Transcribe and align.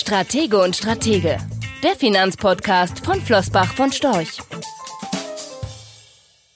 Stratege 0.00 0.58
und 0.58 0.74
Stratege, 0.74 1.36
der 1.82 1.94
Finanzpodcast 1.94 3.04
von 3.04 3.20
Flossbach 3.20 3.74
von 3.74 3.92
Storch. 3.92 4.38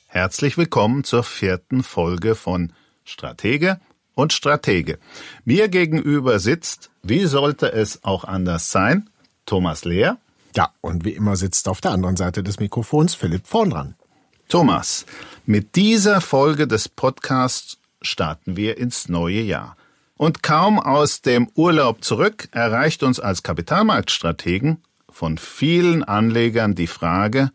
Herzlich 0.06 0.56
willkommen 0.56 1.04
zur 1.04 1.24
vierten 1.24 1.83
Folge 1.83 2.37
von 2.37 2.72
Stratege 3.04 3.80
und 4.15 4.33
Stratege. 4.33 4.99
Mir 5.44 5.69
gegenüber 5.69 6.38
sitzt, 6.38 6.90
wie 7.03 7.26
sollte 7.26 7.71
es 7.71 8.03
auch 8.03 8.24
anders 8.24 8.71
sein, 8.71 9.10
Thomas 9.45 9.85
Lehr. 9.85 10.17
Ja, 10.56 10.72
und 10.81 11.04
wie 11.04 11.13
immer 11.13 11.37
sitzt 11.37 11.69
auf 11.69 11.83
der 11.83 11.90
anderen 11.90 12.17
Seite 12.17 12.42
des 12.42 12.58
Mikrofons 12.61 13.15
Philipp 13.15 13.47
vorn 13.47 13.71
dran. 13.71 13.95
Thomas, 14.49 15.04
mit 15.45 15.76
dieser 15.76 16.23
Folge 16.23 16.66
des 16.66 16.88
Podcasts 16.88 17.77
starten 18.01 18.56
wir 18.56 18.79
ins 18.79 19.11
neue 19.11 19.42
Jahr. 19.42 19.77
Und 20.16 20.42
kaum 20.42 20.78
aus 20.78 21.23
dem 21.23 21.48
Urlaub 21.55 22.05
zurück 22.05 22.48
erreicht 22.52 23.02
uns 23.02 23.18
als 23.18 23.42
Kapitalmarktstrategen 23.42 24.82
von 25.10 25.38
vielen 25.38 26.04
Anlegern 26.04 26.74
die 26.74 26.87
Frage, 26.87 27.50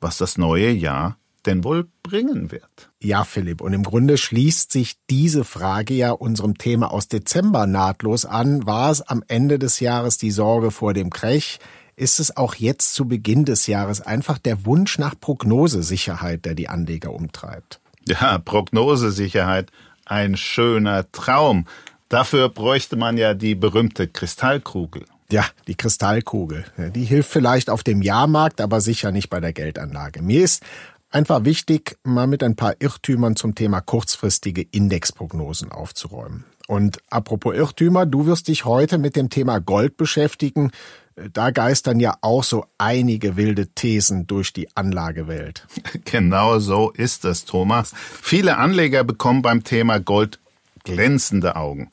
was 0.00 0.18
das 0.18 0.38
neue 0.38 0.70
Jahr 0.70 1.16
denn 1.46 1.64
wohl 1.64 1.88
bringen 2.02 2.50
wird. 2.50 2.90
Ja, 3.00 3.24
Philipp, 3.24 3.60
und 3.60 3.72
im 3.72 3.82
Grunde 3.82 4.18
schließt 4.18 4.70
sich 4.72 4.96
diese 5.08 5.44
Frage 5.44 5.94
ja 5.94 6.10
unserem 6.10 6.58
Thema 6.58 6.92
aus 6.92 7.08
Dezember 7.08 7.66
nahtlos 7.66 8.26
an. 8.26 8.66
War 8.66 8.90
es 8.90 9.00
am 9.02 9.22
Ende 9.26 9.58
des 9.58 9.80
Jahres 9.80 10.18
die 10.18 10.30
Sorge 10.30 10.70
vor 10.70 10.92
dem 10.92 11.10
Krech? 11.10 11.58
Ist 11.96 12.20
es 12.20 12.36
auch 12.36 12.54
jetzt 12.54 12.94
zu 12.94 13.06
Beginn 13.06 13.44
des 13.44 13.66
Jahres 13.66 14.00
einfach 14.00 14.38
der 14.38 14.64
Wunsch 14.66 14.98
nach 14.98 15.18
Prognosesicherheit, 15.18 16.44
der 16.44 16.54
die 16.54 16.68
Anleger 16.68 17.12
umtreibt? 17.12 17.80
Ja, 18.06 18.38
Prognosesicherheit, 18.38 19.70
ein 20.06 20.36
schöner 20.36 21.10
Traum. 21.12 21.66
Dafür 22.10 22.48
bräuchte 22.48 22.96
man 22.96 23.16
ja 23.16 23.34
die 23.34 23.54
berühmte 23.54 24.08
Kristallkugel. 24.08 25.04
Ja, 25.30 25.44
die 25.68 25.76
Kristallkugel. 25.76 26.64
Die 26.92 27.04
hilft 27.04 27.30
vielleicht 27.30 27.70
auf 27.70 27.84
dem 27.84 28.02
Jahrmarkt, 28.02 28.60
aber 28.60 28.80
sicher 28.80 29.12
nicht 29.12 29.30
bei 29.30 29.38
der 29.38 29.52
Geldanlage. 29.52 30.20
Mir 30.20 30.42
ist 30.42 30.64
einfach 31.10 31.44
wichtig, 31.44 31.96
mal 32.02 32.26
mit 32.26 32.42
ein 32.42 32.56
paar 32.56 32.74
Irrtümern 32.80 33.36
zum 33.36 33.54
Thema 33.54 33.80
kurzfristige 33.80 34.62
Indexprognosen 34.72 35.70
aufzuräumen. 35.70 36.44
Und 36.66 36.98
apropos 37.10 37.54
Irrtümer, 37.54 38.06
du 38.06 38.26
wirst 38.26 38.48
dich 38.48 38.64
heute 38.64 38.98
mit 38.98 39.14
dem 39.14 39.30
Thema 39.30 39.60
Gold 39.60 39.96
beschäftigen. 39.96 40.72
Da 41.32 41.52
geistern 41.52 42.00
ja 42.00 42.16
auch 42.22 42.42
so 42.42 42.64
einige 42.76 43.36
wilde 43.36 43.68
Thesen 43.68 44.26
durch 44.26 44.52
die 44.52 44.68
Anlagewelt. 44.76 45.66
Genau 46.04 46.58
so 46.58 46.90
ist 46.90 47.24
es, 47.24 47.44
Thomas. 47.44 47.92
Viele 48.20 48.56
Anleger 48.56 49.04
bekommen 49.04 49.42
beim 49.42 49.62
Thema 49.62 50.00
Gold 50.00 50.40
glänzende 50.84 51.56
Augen. 51.56 51.90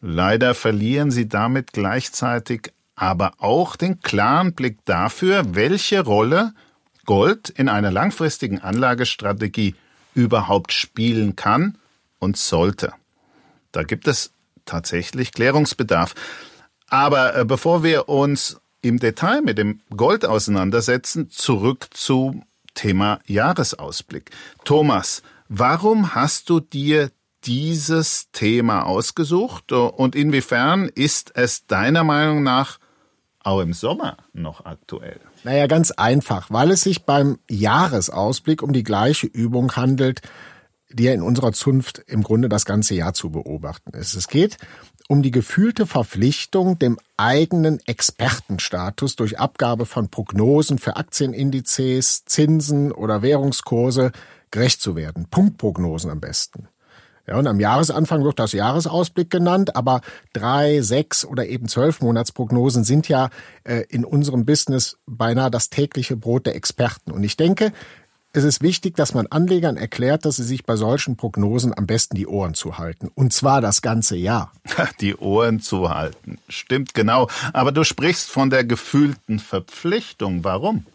Leider 0.00 0.54
verlieren 0.54 1.10
sie 1.10 1.28
damit 1.28 1.72
gleichzeitig 1.72 2.72
aber 2.94 3.32
auch 3.38 3.76
den 3.76 4.00
klaren 4.00 4.52
Blick 4.52 4.84
dafür, 4.84 5.54
welche 5.54 6.04
Rolle 6.04 6.52
Gold 7.04 7.50
in 7.50 7.68
einer 7.68 7.90
langfristigen 7.90 8.60
Anlagestrategie 8.60 9.74
überhaupt 10.14 10.72
spielen 10.72 11.36
kann 11.36 11.78
und 12.18 12.36
sollte. 12.36 12.92
Da 13.72 13.82
gibt 13.82 14.06
es 14.06 14.32
tatsächlich 14.64 15.32
Klärungsbedarf. 15.32 16.14
Aber 16.88 17.36
äh, 17.36 17.44
bevor 17.44 17.82
wir 17.82 18.08
uns 18.08 18.60
im 18.82 18.98
Detail 18.98 19.40
mit 19.40 19.58
dem 19.58 19.80
Gold 19.96 20.24
auseinandersetzen, 20.24 21.30
zurück 21.30 21.86
zum 21.90 22.44
Thema 22.74 23.20
Jahresausblick. 23.26 24.30
Thomas, 24.64 25.22
warum 25.48 26.14
hast 26.14 26.50
du 26.50 26.60
dir 26.60 27.10
dieses 27.44 28.30
Thema 28.32 28.86
ausgesucht 28.86 29.72
und 29.72 30.14
inwiefern 30.14 30.88
ist 30.88 31.32
es 31.34 31.66
deiner 31.66 32.04
Meinung 32.04 32.42
nach 32.42 32.78
auch 33.40 33.60
im 33.60 33.72
Sommer 33.72 34.16
noch 34.32 34.64
aktuell? 34.64 35.20
Naja, 35.44 35.66
ganz 35.66 35.90
einfach, 35.90 36.50
weil 36.50 36.70
es 36.70 36.82
sich 36.82 37.04
beim 37.04 37.38
Jahresausblick 37.50 38.62
um 38.62 38.72
die 38.72 38.84
gleiche 38.84 39.26
Übung 39.26 39.74
handelt, 39.74 40.22
die 40.90 41.04
ja 41.04 41.12
in 41.12 41.22
unserer 41.22 41.52
Zunft 41.52 42.02
im 42.06 42.22
Grunde 42.22 42.48
das 42.48 42.64
ganze 42.64 42.94
Jahr 42.94 43.14
zu 43.14 43.30
beobachten 43.30 43.94
ist. 43.94 44.14
Es 44.14 44.28
geht 44.28 44.58
um 45.08 45.22
die 45.22 45.30
gefühlte 45.30 45.86
Verpflichtung, 45.86 46.78
dem 46.78 46.98
eigenen 47.16 47.80
Expertenstatus 47.86 49.16
durch 49.16 49.38
Abgabe 49.38 49.86
von 49.86 50.08
Prognosen 50.08 50.78
für 50.78 50.96
Aktienindizes, 50.96 52.24
Zinsen 52.24 52.92
oder 52.92 53.22
Währungskurse 53.22 54.12
gerecht 54.50 54.80
zu 54.80 54.94
werden. 54.94 55.26
Punktprognosen 55.30 56.10
am 56.10 56.20
besten. 56.20 56.68
Ja, 57.26 57.36
und 57.38 57.46
am 57.46 57.60
Jahresanfang 57.60 58.24
wird 58.24 58.38
das 58.38 58.52
Jahresausblick 58.52 59.30
genannt, 59.30 59.76
aber 59.76 60.00
drei, 60.32 60.80
sechs 60.80 61.24
oder 61.24 61.46
eben 61.46 61.68
zwölf 61.68 62.00
Monatsprognosen 62.00 62.82
sind 62.82 63.08
ja 63.08 63.30
äh, 63.64 63.84
in 63.88 64.04
unserem 64.04 64.44
Business 64.44 64.98
beinahe 65.06 65.50
das 65.50 65.70
tägliche 65.70 66.16
Brot 66.16 66.46
der 66.46 66.56
Experten. 66.56 67.12
Und 67.12 67.22
ich 67.22 67.36
denke, 67.36 67.72
es 68.34 68.44
ist 68.44 68.62
wichtig, 68.62 68.96
dass 68.96 69.12
man 69.12 69.26
Anlegern 69.26 69.76
erklärt, 69.76 70.24
dass 70.24 70.36
sie 70.36 70.42
sich 70.42 70.64
bei 70.64 70.76
solchen 70.76 71.16
Prognosen 71.16 71.76
am 71.76 71.86
besten 71.86 72.16
die 72.16 72.26
Ohren 72.26 72.54
zuhalten. 72.54 73.10
Und 73.14 73.32
zwar 73.34 73.60
das 73.60 73.82
ganze 73.82 74.16
Jahr. 74.16 74.50
Die 75.00 75.14
Ohren 75.16 75.60
zuhalten. 75.60 76.38
Stimmt 76.48 76.94
genau. 76.94 77.28
Aber 77.52 77.72
du 77.72 77.84
sprichst 77.84 78.30
von 78.30 78.48
der 78.48 78.64
gefühlten 78.64 79.38
Verpflichtung. 79.38 80.44
Warum? 80.44 80.86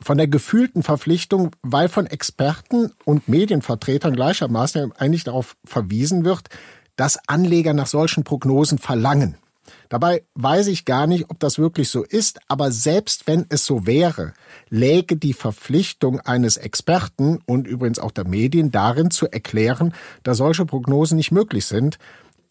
Von 0.00 0.18
der 0.18 0.28
gefühlten 0.28 0.82
Verpflichtung, 0.82 1.50
weil 1.62 1.88
von 1.88 2.06
Experten 2.06 2.92
und 3.04 3.28
Medienvertretern 3.28 4.14
gleichermaßen 4.14 4.92
eigentlich 4.92 5.24
darauf 5.24 5.56
verwiesen 5.64 6.24
wird, 6.24 6.48
dass 6.96 7.18
Anleger 7.28 7.74
nach 7.74 7.86
solchen 7.86 8.24
Prognosen 8.24 8.78
verlangen. 8.78 9.36
Dabei 9.88 10.24
weiß 10.34 10.66
ich 10.68 10.84
gar 10.84 11.06
nicht, 11.06 11.26
ob 11.30 11.38
das 11.40 11.58
wirklich 11.58 11.88
so 11.88 12.02
ist, 12.02 12.40
aber 12.48 12.70
selbst 12.70 13.26
wenn 13.26 13.46
es 13.48 13.64
so 13.64 13.86
wäre, 13.86 14.34
läge 14.68 15.16
die 15.16 15.32
Verpflichtung 15.32 16.20
eines 16.20 16.56
Experten 16.56 17.40
und 17.46 17.66
übrigens 17.66 17.98
auch 17.98 18.10
der 18.10 18.26
Medien 18.26 18.70
darin 18.70 19.10
zu 19.10 19.26
erklären, 19.26 19.94
dass 20.22 20.38
solche 20.38 20.66
Prognosen 20.66 21.16
nicht 21.16 21.32
möglich 21.32 21.64
sind, 21.66 21.98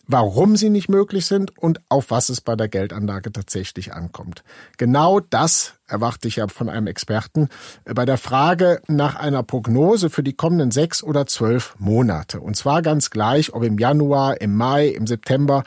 warum 0.07 0.55
sie 0.55 0.69
nicht 0.69 0.89
möglich 0.89 1.25
sind 1.25 1.57
und 1.57 1.81
auf 1.89 2.09
was 2.09 2.29
es 2.29 2.41
bei 2.41 2.55
der 2.55 2.69
Geldanlage 2.69 3.31
tatsächlich 3.31 3.93
ankommt. 3.93 4.43
Genau 4.77 5.19
das 5.19 5.73
erwarte 5.87 6.27
ich 6.27 6.37
ja 6.37 6.47
von 6.47 6.69
einem 6.69 6.87
Experten 6.87 7.49
bei 7.85 8.05
der 8.05 8.17
Frage 8.17 8.81
nach 8.87 9.15
einer 9.15 9.43
Prognose 9.43 10.09
für 10.09 10.23
die 10.23 10.33
kommenden 10.33 10.71
sechs 10.71 11.03
oder 11.03 11.25
zwölf 11.27 11.75
Monate. 11.77 12.39
Und 12.39 12.55
zwar 12.55 12.81
ganz 12.81 13.09
gleich, 13.09 13.53
ob 13.53 13.63
im 13.63 13.77
Januar, 13.77 14.41
im 14.41 14.55
Mai, 14.55 14.87
im 14.87 15.07
September. 15.07 15.63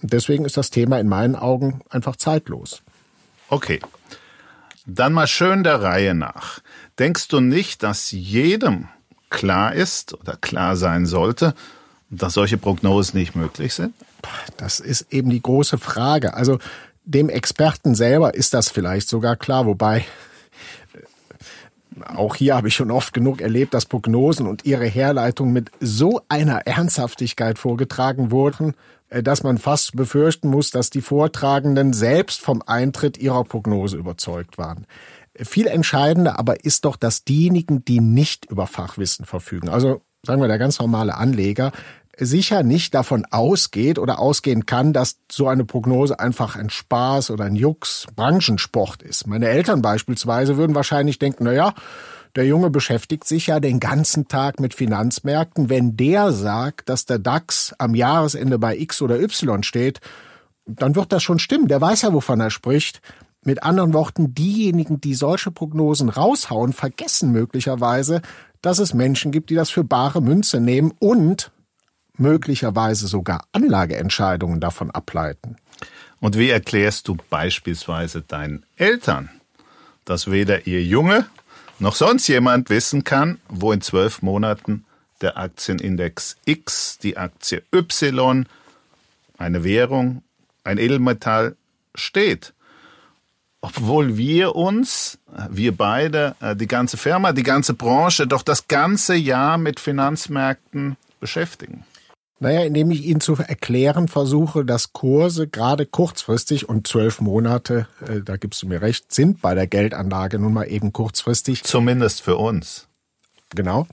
Deswegen 0.00 0.44
ist 0.44 0.56
das 0.56 0.70
Thema 0.70 0.98
in 0.98 1.08
meinen 1.08 1.36
Augen 1.36 1.80
einfach 1.90 2.16
zeitlos. 2.16 2.82
Okay. 3.48 3.80
Dann 4.86 5.12
mal 5.12 5.26
schön 5.26 5.62
der 5.62 5.82
Reihe 5.82 6.14
nach. 6.14 6.60
Denkst 6.98 7.28
du 7.28 7.40
nicht, 7.40 7.82
dass 7.82 8.10
jedem 8.10 8.88
klar 9.28 9.74
ist 9.74 10.14
oder 10.14 10.36
klar 10.36 10.76
sein 10.76 11.06
sollte, 11.06 11.54
dass 12.10 12.34
solche 12.34 12.58
Prognosen 12.58 13.18
nicht 13.18 13.36
möglich 13.36 13.74
sind? 13.74 13.94
Das 14.56 14.80
ist 14.80 15.06
eben 15.12 15.30
die 15.30 15.40
große 15.40 15.78
Frage. 15.78 16.34
Also 16.34 16.58
dem 17.04 17.28
Experten 17.28 17.94
selber 17.94 18.34
ist 18.34 18.52
das 18.52 18.68
vielleicht 18.68 19.08
sogar 19.08 19.36
klar, 19.36 19.66
wobei 19.66 20.04
äh, 20.94 22.04
auch 22.14 22.36
hier 22.36 22.56
habe 22.56 22.68
ich 22.68 22.74
schon 22.74 22.90
oft 22.90 23.12
genug 23.12 23.40
erlebt, 23.40 23.74
dass 23.74 23.86
Prognosen 23.86 24.46
und 24.46 24.64
ihre 24.64 24.86
Herleitung 24.86 25.52
mit 25.52 25.70
so 25.80 26.20
einer 26.28 26.66
Ernsthaftigkeit 26.66 27.58
vorgetragen 27.58 28.30
wurden, 28.30 28.74
äh, 29.08 29.22
dass 29.22 29.42
man 29.42 29.58
fast 29.58 29.96
befürchten 29.96 30.48
muss, 30.48 30.70
dass 30.70 30.90
die 30.90 31.00
Vortragenden 31.00 31.92
selbst 31.92 32.40
vom 32.40 32.62
Eintritt 32.66 33.18
ihrer 33.18 33.44
Prognose 33.44 33.96
überzeugt 33.96 34.58
waren. 34.58 34.86
Viel 35.36 35.68
entscheidender 35.68 36.38
aber 36.38 36.64
ist 36.64 36.84
doch, 36.84 36.96
dass 36.96 37.24
diejenigen, 37.24 37.84
die 37.84 38.00
nicht 38.00 38.46
über 38.46 38.66
Fachwissen 38.66 39.24
verfügen, 39.24 39.68
also 39.68 40.02
sagen 40.24 40.40
wir 40.40 40.48
der 40.48 40.58
ganz 40.58 40.78
normale 40.78 41.16
Anleger, 41.16 41.72
sicher 42.18 42.62
nicht 42.62 42.94
davon 42.94 43.24
ausgeht 43.30 43.98
oder 43.98 44.18
ausgehen 44.18 44.66
kann, 44.66 44.92
dass 44.92 45.18
so 45.30 45.48
eine 45.48 45.64
Prognose 45.64 46.18
einfach 46.18 46.56
ein 46.56 46.70
Spaß 46.70 47.30
oder 47.30 47.44
ein 47.44 47.56
Jux, 47.56 48.06
Branchensport 48.14 49.02
ist. 49.02 49.26
Meine 49.26 49.48
Eltern 49.48 49.82
beispielsweise 49.82 50.56
würden 50.56 50.74
wahrscheinlich 50.74 51.18
denken, 51.18 51.44
na 51.44 51.52
ja, 51.52 51.74
der 52.36 52.46
Junge 52.46 52.70
beschäftigt 52.70 53.26
sich 53.26 53.48
ja 53.48 53.58
den 53.58 53.80
ganzen 53.80 54.28
Tag 54.28 54.60
mit 54.60 54.74
Finanzmärkten. 54.74 55.68
Wenn 55.68 55.96
der 55.96 56.32
sagt, 56.32 56.88
dass 56.88 57.04
der 57.04 57.18
DAX 57.18 57.74
am 57.78 57.94
Jahresende 57.94 58.58
bei 58.58 58.76
X 58.76 59.02
oder 59.02 59.20
Y 59.20 59.62
steht, 59.64 60.00
dann 60.66 60.94
wird 60.94 61.12
das 61.12 61.22
schon 61.22 61.40
stimmen. 61.40 61.66
Der 61.66 61.80
weiß 61.80 62.02
ja, 62.02 62.12
wovon 62.12 62.40
er 62.40 62.50
spricht. 62.50 63.00
Mit 63.42 63.62
anderen 63.62 63.94
Worten, 63.94 64.34
diejenigen, 64.34 65.00
die 65.00 65.14
solche 65.14 65.50
Prognosen 65.50 66.08
raushauen, 66.08 66.72
vergessen 66.72 67.32
möglicherweise, 67.32 68.20
dass 68.60 68.78
es 68.78 68.94
Menschen 68.94 69.32
gibt, 69.32 69.50
die 69.50 69.54
das 69.54 69.70
für 69.70 69.82
bare 69.82 70.20
Münze 70.20 70.60
nehmen 70.60 70.92
und 70.98 71.50
möglicherweise 72.20 73.08
sogar 73.08 73.44
Anlageentscheidungen 73.52 74.60
davon 74.60 74.90
ableiten. 74.90 75.56
Und 76.20 76.36
wie 76.36 76.50
erklärst 76.50 77.08
du 77.08 77.16
beispielsweise 77.30 78.20
deinen 78.20 78.64
Eltern, 78.76 79.30
dass 80.04 80.30
weder 80.30 80.66
ihr 80.66 80.84
Junge 80.84 81.26
noch 81.78 81.94
sonst 81.94 82.28
jemand 82.28 82.68
wissen 82.68 83.04
kann, 83.04 83.40
wo 83.48 83.72
in 83.72 83.80
zwölf 83.80 84.20
Monaten 84.22 84.84
der 85.22 85.38
Aktienindex 85.38 86.36
X, 86.44 86.98
die 86.98 87.16
Aktie 87.16 87.62
Y, 87.74 88.46
eine 89.38 89.64
Währung, 89.64 90.22
ein 90.64 90.78
Edelmetall 90.78 91.56
steht. 91.94 92.52
Obwohl 93.62 94.16
wir 94.16 94.56
uns, 94.56 95.18
wir 95.50 95.76
beide, 95.76 96.34
äh, 96.40 96.56
die 96.56 96.66
ganze 96.66 96.96
Firma, 96.96 97.32
die 97.32 97.42
ganze 97.42 97.74
Branche, 97.74 98.26
doch 98.26 98.42
das 98.42 98.68
ganze 98.68 99.14
Jahr 99.14 99.58
mit 99.58 99.80
Finanzmärkten 99.80 100.96
beschäftigen. 101.20 101.84
Naja, 102.42 102.62
indem 102.62 102.90
ich 102.90 103.04
Ihnen 103.04 103.20
zu 103.20 103.34
erklären 103.34 104.08
versuche, 104.08 104.64
dass 104.64 104.94
Kurse 104.94 105.46
gerade 105.46 105.84
kurzfristig 105.84 106.70
und 106.70 106.86
zwölf 106.86 107.20
Monate, 107.20 107.86
äh, 108.08 108.22
da 108.22 108.38
gibst 108.38 108.62
du 108.62 108.66
mir 108.66 108.80
recht, 108.80 109.12
sind 109.12 109.42
bei 109.42 109.54
der 109.54 109.66
Geldanlage 109.66 110.38
nun 110.38 110.54
mal 110.54 110.64
eben 110.64 110.94
kurzfristig. 110.94 111.64
Zumindest 111.64 112.22
für 112.22 112.38
uns. 112.38 112.88
Genau. 113.54 113.86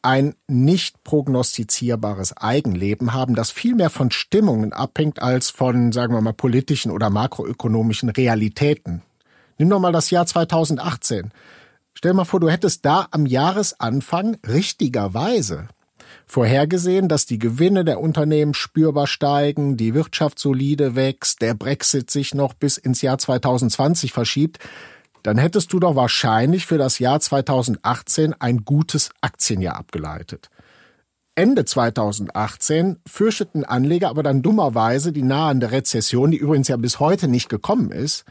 Ein 0.00 0.36
nicht 0.46 1.02
prognostizierbares 1.02 2.36
Eigenleben 2.36 3.14
haben, 3.14 3.34
das 3.34 3.50
viel 3.50 3.74
mehr 3.74 3.90
von 3.90 4.12
Stimmungen 4.12 4.72
abhängt 4.72 5.20
als 5.20 5.50
von, 5.50 5.90
sagen 5.90 6.14
wir 6.14 6.20
mal, 6.20 6.32
politischen 6.32 6.92
oder 6.92 7.10
makroökonomischen 7.10 8.10
Realitäten. 8.10 9.02
Nimm 9.58 9.70
doch 9.70 9.80
mal 9.80 9.90
das 9.90 10.10
Jahr 10.10 10.24
2018. 10.24 11.32
Stell 11.94 12.14
mal 12.14 12.24
vor, 12.24 12.38
du 12.38 12.48
hättest 12.48 12.84
da 12.84 13.08
am 13.10 13.26
Jahresanfang 13.26 14.36
richtigerweise 14.46 15.66
vorhergesehen, 16.28 17.08
dass 17.08 17.26
die 17.26 17.38
Gewinne 17.38 17.84
der 17.84 18.00
Unternehmen 18.00 18.54
spürbar 18.54 19.06
steigen, 19.06 19.76
die 19.76 19.94
Wirtschaft 19.94 20.38
solide 20.38 20.94
wächst, 20.94 21.42
der 21.42 21.54
Brexit 21.54 22.10
sich 22.10 22.34
noch 22.34 22.54
bis 22.54 22.76
ins 22.76 23.02
Jahr 23.02 23.18
2020 23.18 24.12
verschiebt, 24.12 24.58
dann 25.22 25.38
hättest 25.38 25.72
du 25.72 25.80
doch 25.80 25.96
wahrscheinlich 25.96 26.66
für 26.66 26.78
das 26.78 26.98
Jahr 26.98 27.18
2018 27.18 28.34
ein 28.38 28.64
gutes 28.64 29.10
Aktienjahr 29.20 29.76
abgeleitet. 29.76 30.50
Ende 31.34 31.64
2018 31.64 32.98
fürchteten 33.06 33.64
Anleger 33.64 34.08
aber 34.08 34.22
dann 34.22 34.42
dummerweise 34.42 35.12
die 35.12 35.22
nahende 35.22 35.70
Rezession, 35.70 36.30
die 36.30 36.36
übrigens 36.36 36.68
ja 36.68 36.76
bis 36.76 37.00
heute 37.00 37.28
nicht 37.28 37.48
gekommen 37.48 37.90
ist, 37.90 38.24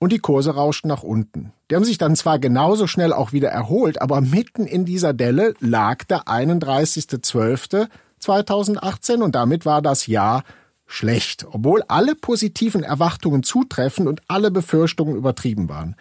und 0.00 0.12
die 0.12 0.18
Kurse 0.18 0.54
rauschten 0.54 0.88
nach 0.88 1.04
unten. 1.04 1.52
Die 1.70 1.76
haben 1.76 1.84
sich 1.84 1.98
dann 1.98 2.16
zwar 2.16 2.40
genauso 2.40 2.88
schnell 2.88 3.12
auch 3.12 3.32
wieder 3.32 3.50
erholt, 3.50 4.02
aber 4.02 4.20
mitten 4.22 4.66
in 4.66 4.84
dieser 4.84 5.12
Delle 5.12 5.54
lag 5.60 6.02
der 6.04 6.24
31.12.2018 6.24 9.22
und 9.22 9.36
damit 9.36 9.64
war 9.66 9.82
das 9.82 10.08
Jahr 10.08 10.42
schlecht, 10.86 11.46
obwohl 11.52 11.84
alle 11.86 12.16
positiven 12.16 12.82
Erwartungen 12.82 13.44
zutreffen 13.44 14.08
und 14.08 14.22
alle 14.26 14.50
Befürchtungen 14.50 15.16
übertrieben 15.16 15.68
waren. 15.68 15.94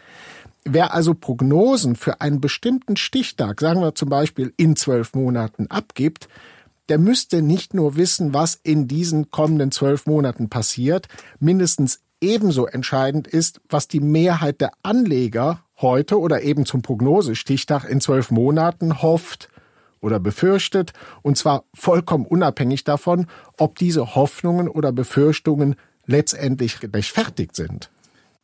Wer 0.63 0.93
also 0.93 1.13
Prognosen 1.13 1.95
für 1.95 2.21
einen 2.21 2.39
bestimmten 2.41 2.97
Stichtag, 2.97 3.59
sagen 3.59 3.81
wir 3.81 3.93
zum 3.95 4.09
Beispiel 4.09 4.53
in 4.57 4.75
zwölf 4.75 5.13
Monaten, 5.13 5.67
abgibt, 5.67 6.27
der 6.89 6.97
müsste 6.97 7.41
nicht 7.41 7.73
nur 7.73 7.97
wissen, 7.97 8.33
was 8.33 8.55
in 8.55 8.87
diesen 8.87 9.29
kommenden 9.29 9.71
zwölf 9.71 10.05
Monaten 10.05 10.49
passiert, 10.49 11.07
mindestens 11.39 11.99
ebenso 12.21 12.65
entscheidend 12.65 13.27
ist, 13.27 13.61
was 13.69 13.87
die 13.87 13.99
Mehrheit 13.99 14.61
der 14.61 14.71
Anleger 14.83 15.63
heute 15.81 16.19
oder 16.19 16.41
eben 16.41 16.65
zum 16.65 16.81
Prognosestichtag 16.81 17.85
in 17.85 18.01
zwölf 18.01 18.31
Monaten 18.31 19.01
hofft 19.01 19.49
oder 20.01 20.19
befürchtet, 20.19 20.93
und 21.21 21.37
zwar 21.37 21.63
vollkommen 21.73 22.25
unabhängig 22.25 22.83
davon, 22.83 23.27
ob 23.57 23.77
diese 23.77 24.15
Hoffnungen 24.15 24.67
oder 24.67 24.91
Befürchtungen 24.91 25.75
letztendlich 26.05 26.79
rechtfertigt 26.81 27.55
sind. 27.55 27.89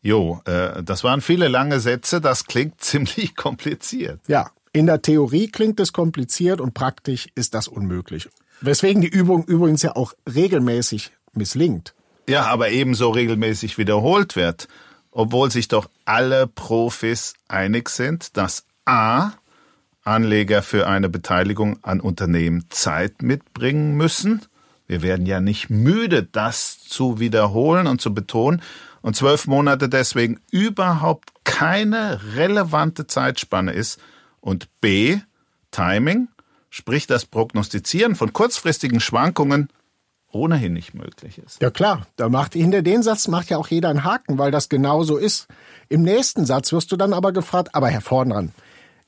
Jo, 0.01 0.39
äh, 0.45 0.83
das 0.83 1.04
waren 1.04 1.22
viele 1.22 1.48
lange 1.48 1.80
Sätze, 1.80 2.22
das 2.22 2.45
klingt 2.45 2.80
ziemlich 2.81 3.36
kompliziert. 3.36 4.19
Ja, 4.27 4.51
in 4.72 4.86
der 4.86 5.01
Theorie 5.01 5.48
klingt 5.48 5.80
es 5.80 5.94
kompliziert 5.94 6.62
und 6.62 6.74
praktisch 6.74 7.27
ist 7.33 7.56
das 7.56 7.68
unmöglich. 7.68 8.30
Weswegen 8.62 9.01
die 9.01 9.07
Übung 9.07 9.44
übrigens 9.45 9.81
ja 9.81 9.95
auch 9.95 10.13
regelmäßig 10.31 11.12
misslingt. 11.33 11.95
Ja, 12.27 12.45
aber 12.48 12.69
ebenso 12.69 13.12
regelmäßig 13.12 13.77
wiederholt 13.77 14.36
wird, 14.36 14.68
obwohl 15.12 15.51
sich 15.51 15.68
doch 15.68 15.89
alle 16.06 16.48
Profis 16.48 17.33
einig 17.48 17.89
sind, 17.89 18.36
dass 18.36 18.66
A. 18.86 19.31
Anleger 20.04 20.62
für 20.62 20.88
eine 20.88 21.10
Beteiligung 21.10 21.80
an 21.83 22.00
Unternehmen 22.00 22.66
Zeit 22.69 23.24
mitbringen 23.24 23.95
müssen. 23.95 24.42
Wir 24.88 25.01
werden 25.01 25.25
ja 25.25 25.39
nicht 25.39 25.72
müde, 25.72 26.24
das 26.24 26.80
zu 26.80 27.19
wiederholen 27.19 27.88
und 27.88 28.01
zu 28.01 28.13
betonen. 28.13 28.62
Und 29.01 29.16
zwölf 29.16 29.48
Monate 29.48 29.89
deswegen 29.89 30.39
überhaupt 30.51 31.31
keine 31.44 32.19
relevante 32.36 33.07
Zeitspanne 33.07 33.72
ist. 33.72 34.00
Und 34.42 34.68
B. 34.80 35.19
Timing, 35.72 36.27
sprich 36.69 37.07
das 37.07 37.25
Prognostizieren 37.25 38.16
von 38.16 38.31
kurzfristigen 38.31 39.00
Schwankungen 39.00 39.69
ohnehin 40.36 40.74
nicht 40.74 40.94
möglich 40.94 41.40
ist. 41.40 41.62
Ja 41.62 41.72
klar, 41.72 42.06
da 42.18 42.30
macht 42.30 42.54
hinter 42.54 42.82
den 42.82 43.02
Satz 43.02 43.28
macht 43.28 43.50
ja 43.50 43.58
auch 43.58 43.70
jeder 43.70 43.90
einen 43.90 44.04
Haken, 44.04 44.38
weil 44.38 44.52
das 44.52 44.70
genau 44.70 45.04
so 45.04 45.18
ist. 45.18 45.48
Im 45.90 46.04
nächsten 46.04 46.46
Satz 46.46 46.72
wirst 46.74 46.92
du 46.92 46.98
dann 46.98 47.14
aber 47.14 47.32
gefragt, 47.32 47.70
aber 47.74 47.88
Herr 47.88 48.02
Vornran, 48.02 48.52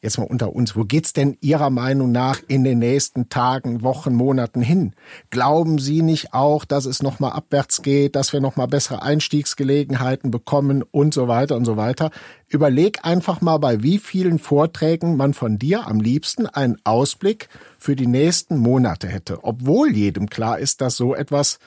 jetzt 0.01 0.17
mal 0.17 0.25
unter 0.25 0.53
uns, 0.53 0.75
wo 0.75 0.83
geht's 0.83 1.13
denn 1.13 1.37
Ihrer 1.41 1.69
Meinung 1.69 2.11
nach 2.11 2.39
in 2.47 2.63
den 2.63 2.79
nächsten 2.79 3.29
Tagen, 3.29 3.81
Wochen, 3.81 4.13
Monaten 4.13 4.61
hin? 4.61 4.93
Glauben 5.29 5.79
Sie 5.79 6.01
nicht 6.01 6.33
auch, 6.33 6.65
dass 6.65 6.85
es 6.85 7.01
noch 7.01 7.19
mal 7.19 7.31
abwärts 7.31 7.81
geht, 7.81 8.15
dass 8.15 8.31
wir 8.31 8.39
noch 8.39 8.55
mal 8.55 8.67
bessere 8.67 9.01
Einstiegsgelegenheiten 9.01 10.29
bekommen 10.29 10.83
und 10.83 11.13
so 11.13 11.27
weiter 11.27 11.55
und 11.55 11.65
so 11.65 11.77
weiter? 11.77 12.11
Überleg 12.47 13.05
einfach 13.05 13.41
mal, 13.41 13.57
bei 13.57 13.81
wie 13.81 13.97
vielen 13.97 14.39
Vorträgen 14.39 15.17
man 15.17 15.33
von 15.33 15.57
dir 15.57 15.87
am 15.87 15.99
liebsten 15.99 16.45
einen 16.45 16.77
Ausblick 16.83 17.49
für 17.79 17.95
die 17.95 18.07
nächsten 18.07 18.57
Monate 18.57 19.07
hätte, 19.07 19.43
obwohl 19.43 19.95
jedem 19.95 20.29
klar 20.29 20.59
ist, 20.59 20.81
dass 20.81 20.95
so 20.95 21.15
etwas 21.15 21.59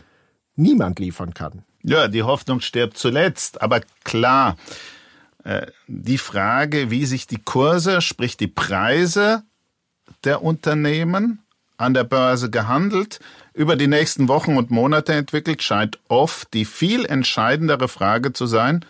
niemand 0.57 0.99
liefern 0.99 1.35
kann. 1.35 1.65
Ja, 1.83 2.09
die 2.09 2.23
Hoffnung 2.23 2.61
stirbt 2.61 2.99
zuletzt, 2.99 3.63
aber 3.63 3.81
klar, 4.05 4.57
die 5.87 6.19
Frage, 6.19 6.91
wie 6.91 7.07
sich 7.07 7.27
die 7.27 7.41
Kurse, 7.43 8.01
sprich 8.01 8.37
die 8.37 8.47
Preise 8.47 9.43
der 10.25 10.43
Unternehmen 10.43 11.43
an 11.77 11.95
der 11.95 12.05
Börse 12.05 12.51
gehandelt, 12.51 13.21
über 13.55 13.77
die 13.77 13.87
nächsten 13.87 14.29
Wochen 14.29 14.57
und 14.57 14.71
Monate 14.71 15.15
entwickelt, 15.15 15.63
scheint 15.63 15.99
oft 16.09 16.53
die 16.53 16.65
viel 16.67 17.07
entscheidendere 17.07 17.89
Frage 17.89 18.33
zu 18.33 18.47
sein 18.47 18.85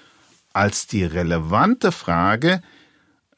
als 0.53 0.89
die 0.89 1.05
relevante 1.05 1.93
Frage, 1.93 2.63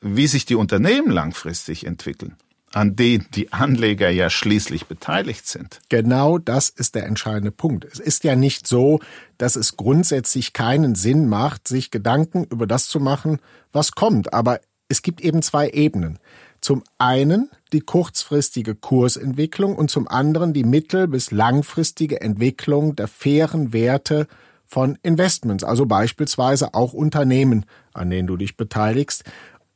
wie 0.01 0.27
sich 0.27 0.47
die 0.47 0.55
Unternehmen 0.55 1.11
langfristig 1.11 1.87
entwickeln 1.87 2.37
an 2.73 2.97
denen 2.97 3.27
die 3.35 3.53
Anleger 3.53 4.11
ja 4.11 4.31
schließlich 4.31 4.87
beteiligt 4.87 5.47
sind. 5.47 5.81
Genau 5.89 6.39
das 6.39 6.69
ist 6.69 6.95
der 6.95 7.07
entscheidende 7.07 7.51
Punkt. 7.51 7.85
Es 7.85 7.99
ist 7.99 8.25
ja 8.25 8.37
nicht 8.37 8.67
so, 8.67 9.01
dass 9.39 9.57
es 9.57 9.77
grundsätzlich 9.77 10.53
keinen 10.53 10.95
Sinn 10.95 11.29
macht, 11.29 11.69
sich 11.69 11.91
Gedanken 11.91 12.45
über 12.45 12.67
das 12.67 12.87
zu 12.87 13.01
machen, 13.01 13.39
was 13.73 13.93
kommt. 13.93 14.33
Aber 14.33 14.61
es 14.89 15.03
gibt 15.03 15.21
eben 15.21 15.43
zwei 15.43 15.71
Ebenen. 15.71 16.19
Zum 16.61 16.85
einen 16.99 17.51
die 17.73 17.81
kurzfristige 17.81 18.75
Kursentwicklung 18.75 19.75
und 19.75 19.91
zum 19.91 20.07
anderen 20.07 20.53
die 20.53 20.65
mittel- 20.65 21.09
bis 21.09 21.31
langfristige 21.31 22.21
Entwicklung 22.21 22.95
der 22.95 23.09
fairen 23.09 23.73
Werte 23.73 24.29
von 24.73 24.97
Investments, 25.03 25.65
also 25.65 25.85
beispielsweise 25.85 26.73
auch 26.73 26.95
Unternehmen, 26.95 27.67
an 27.93 28.09
denen 28.09 28.27
du 28.27 28.39
dich 28.39 28.57
beteiligst. 28.57 29.25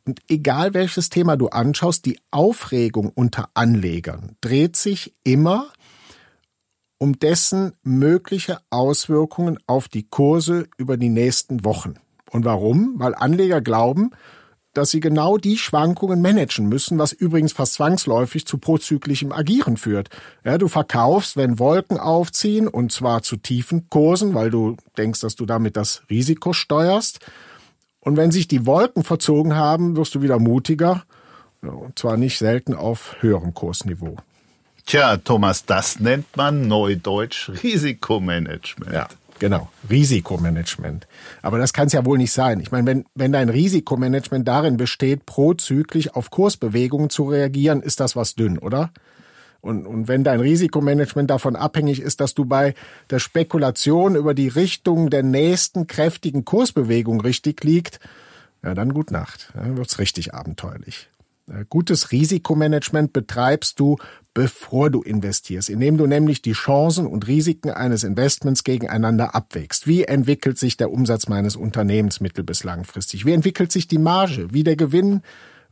Und 0.06 0.20
egal 0.28 0.72
welches 0.72 1.10
Thema 1.10 1.36
du 1.36 1.48
anschaust, 1.48 2.06
die 2.06 2.18
Aufregung 2.30 3.10
unter 3.14 3.50
Anlegern 3.54 4.36
dreht 4.40 4.76
sich 4.76 5.14
immer 5.25 5.72
um 6.98 7.18
dessen 7.18 7.72
mögliche 7.82 8.58
Auswirkungen 8.70 9.58
auf 9.66 9.88
die 9.88 10.08
Kurse 10.08 10.66
über 10.78 10.96
die 10.96 11.10
nächsten 11.10 11.64
Wochen. 11.64 11.94
Und 12.30 12.44
warum? 12.44 12.94
Weil 12.96 13.14
Anleger 13.14 13.60
glauben, 13.60 14.12
dass 14.72 14.90
sie 14.90 15.00
genau 15.00 15.38
die 15.38 15.56
Schwankungen 15.56 16.20
managen 16.20 16.68
müssen, 16.68 16.98
was 16.98 17.12
übrigens 17.12 17.52
fast 17.52 17.75
zwangsläufig 17.75 18.46
zu 18.46 18.58
prozyklischem 18.58 19.32
Agieren 19.32 19.76
führt. 19.76 20.10
Ja, 20.44 20.58
du 20.58 20.68
verkaufst, 20.68 21.36
wenn 21.36 21.58
Wolken 21.58 21.98
aufziehen, 21.98 22.68
und 22.68 22.92
zwar 22.92 23.22
zu 23.22 23.36
tiefen 23.36 23.88
Kursen, 23.88 24.34
weil 24.34 24.50
du 24.50 24.76
denkst, 24.98 25.20
dass 25.20 25.34
du 25.34 25.46
damit 25.46 25.76
das 25.76 26.02
Risiko 26.10 26.52
steuerst. 26.52 27.20
Und 28.06 28.16
wenn 28.16 28.30
sich 28.30 28.46
die 28.46 28.66
Wolken 28.66 29.02
verzogen 29.02 29.56
haben, 29.56 29.96
wirst 29.96 30.14
du 30.14 30.22
wieder 30.22 30.38
mutiger. 30.38 31.02
Und 31.60 31.98
zwar 31.98 32.16
nicht 32.16 32.38
selten 32.38 32.72
auf 32.72 33.16
höherem 33.18 33.52
Kursniveau. 33.52 34.16
Tja, 34.86 35.16
Thomas, 35.16 35.66
das 35.66 35.98
nennt 35.98 36.36
man 36.36 36.68
neudeutsch 36.68 37.50
Risikomanagement. 37.64 38.92
Ja, 38.92 39.08
genau. 39.40 39.68
Risikomanagement. 39.90 41.08
Aber 41.42 41.58
das 41.58 41.72
kann 41.72 41.88
es 41.88 41.94
ja 41.94 42.04
wohl 42.04 42.18
nicht 42.18 42.30
sein. 42.30 42.60
Ich 42.60 42.70
meine, 42.70 42.86
wenn, 42.86 43.06
wenn 43.16 43.32
dein 43.32 43.48
Risikomanagement 43.48 44.46
darin 44.46 44.76
besteht, 44.76 45.26
prozyklisch 45.26 46.14
auf 46.14 46.30
Kursbewegungen 46.30 47.10
zu 47.10 47.25
reagieren, 47.25 47.82
ist 47.82 47.98
das 47.98 48.14
was 48.14 48.36
dünn, 48.36 48.56
oder? 48.56 48.90
Und, 49.66 49.87
und 49.87 50.08
wenn 50.08 50.25
dein 50.25 50.40
Risikomanagement 50.40 51.30
davon 51.30 51.56
abhängig 51.56 52.00
ist, 52.00 52.20
dass 52.20 52.35
du 52.35 52.44
bei 52.44 52.75
der 53.11 53.18
Spekulation 53.18 54.16
über 54.16 54.35
die 54.35 54.49
Richtung 54.49 55.11
der 55.11 55.23
nächsten 55.23 55.87
kräftigen 55.87 56.44
Kursbewegung 56.44 57.20
richtig 57.20 57.62
liegt, 57.64 58.00
ja, 58.62 58.75
dann 58.75 58.94
gut 58.94 59.11
Nacht. 59.11 59.52
Dann 59.54 59.76
wird's 59.76 59.99
richtig 59.99 60.35
abenteuerlich. 60.35 61.08
Gutes 61.68 62.11
Risikomanagement 62.11 63.12
betreibst 63.12 63.78
du 63.78 63.99
bevor 64.35 64.90
du 64.90 65.00
investierst, 65.02 65.70
indem 65.70 65.96
du 65.96 66.06
nämlich 66.06 66.42
die 66.42 66.52
Chancen 66.52 67.06
und 67.06 67.26
Risiken 67.28 67.70
eines 67.70 68.02
Investments 68.02 68.64
gegeneinander 68.64 69.35
abwägst. 69.35 69.87
Wie 69.87 70.02
entwickelt 70.04 70.58
sich 70.58 70.76
der 70.76 70.90
Umsatz 70.90 71.28
meines 71.28 71.54
Unternehmens 71.54 72.20
mittel- 72.20 72.44
bis 72.44 72.64
langfristig? 72.64 73.25
Wie 73.25 73.32
entwickelt 73.32 73.70
sich 73.70 73.87
die 73.87 73.99
Marge? 73.99 74.52
Wie 74.52 74.64
der 74.64 74.76
Gewinn? 74.76 75.23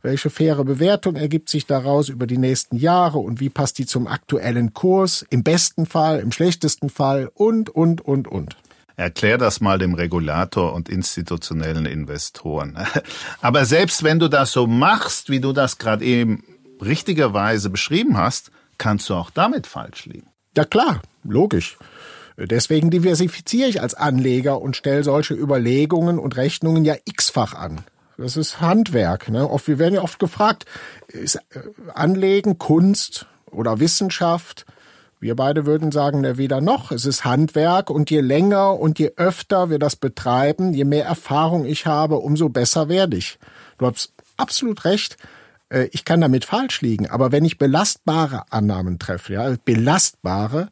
Welche 0.05 0.29
faire 0.29 0.63
Bewertung 0.63 1.15
ergibt 1.15 1.49
sich 1.49 1.65
daraus 1.65 2.09
über 2.09 2.27
die 2.27 2.37
nächsten 2.37 2.75
Jahre 2.75 3.17
und 3.17 3.39
wie 3.39 3.49
passt 3.49 3.79
die 3.79 3.87
zum 3.87 4.05
aktuellen 4.05 4.75
Kurs? 4.75 5.25
Im 5.31 5.41
besten 5.41 5.87
Fall, 5.87 6.19
im 6.19 6.31
schlechtesten 6.31 6.91
Fall 6.91 7.31
und, 7.33 7.71
und, 7.71 8.01
und, 8.01 8.27
und. 8.27 8.55
Erklär 8.97 9.39
das 9.39 9.61
mal 9.61 9.79
dem 9.79 9.95
Regulator 9.95 10.73
und 10.73 10.89
institutionellen 10.89 11.87
Investoren. 11.87 12.77
Aber 13.41 13.65
selbst 13.65 14.03
wenn 14.03 14.19
du 14.19 14.27
das 14.27 14.51
so 14.51 14.67
machst, 14.67 15.31
wie 15.31 15.39
du 15.39 15.53
das 15.53 15.79
gerade 15.79 16.05
eben 16.05 16.43
richtigerweise 16.79 17.71
beschrieben 17.71 18.15
hast, 18.15 18.51
kannst 18.77 19.09
du 19.09 19.15
auch 19.15 19.31
damit 19.31 19.65
falsch 19.65 20.05
liegen. 20.05 20.27
Ja 20.55 20.65
klar, 20.65 21.01
logisch. 21.23 21.79
Deswegen 22.37 22.91
diversifiziere 22.91 23.69
ich 23.69 23.81
als 23.81 23.95
Anleger 23.95 24.61
und 24.61 24.75
stelle 24.75 25.03
solche 25.03 25.33
Überlegungen 25.33 26.19
und 26.19 26.37
Rechnungen 26.37 26.85
ja 26.85 26.93
x-fach 27.05 27.55
an. 27.55 27.83
Das 28.17 28.37
ist 28.37 28.61
Handwerk. 28.61 29.29
Ne? 29.29 29.49
Oft, 29.49 29.67
wir 29.67 29.79
werden 29.79 29.95
ja 29.95 30.01
oft 30.01 30.19
gefragt, 30.19 30.65
ist 31.07 31.35
äh, 31.35 31.59
Anlegen 31.93 32.57
Kunst 32.57 33.27
oder 33.51 33.79
Wissenschaft? 33.79 34.65
Wir 35.19 35.35
beide 35.35 35.65
würden 35.65 35.91
sagen, 35.91 36.21
ne, 36.21 36.37
weder 36.37 36.61
noch. 36.61 36.91
Es 36.91 37.05
ist 37.05 37.25
Handwerk 37.25 37.89
und 37.89 38.11
je 38.11 38.21
länger 38.21 38.79
und 38.79 38.99
je 38.99 39.13
öfter 39.15 39.69
wir 39.69 39.79
das 39.79 39.95
betreiben, 39.95 40.73
je 40.73 40.85
mehr 40.85 41.05
Erfahrung 41.05 41.65
ich 41.65 41.85
habe, 41.85 42.17
umso 42.17 42.49
besser 42.49 42.89
werde 42.89 43.17
ich. 43.17 43.39
Du 43.77 43.87
hast 43.87 44.13
absolut 44.37 44.85
recht. 44.85 45.17
Äh, 45.69 45.89
ich 45.91 46.05
kann 46.05 46.21
damit 46.21 46.45
falsch 46.45 46.81
liegen, 46.81 47.09
aber 47.09 47.31
wenn 47.31 47.45
ich 47.45 47.57
belastbare 47.57 48.43
Annahmen 48.51 48.99
treffe, 48.99 49.33
ja, 49.33 49.55
belastbare, 49.63 50.69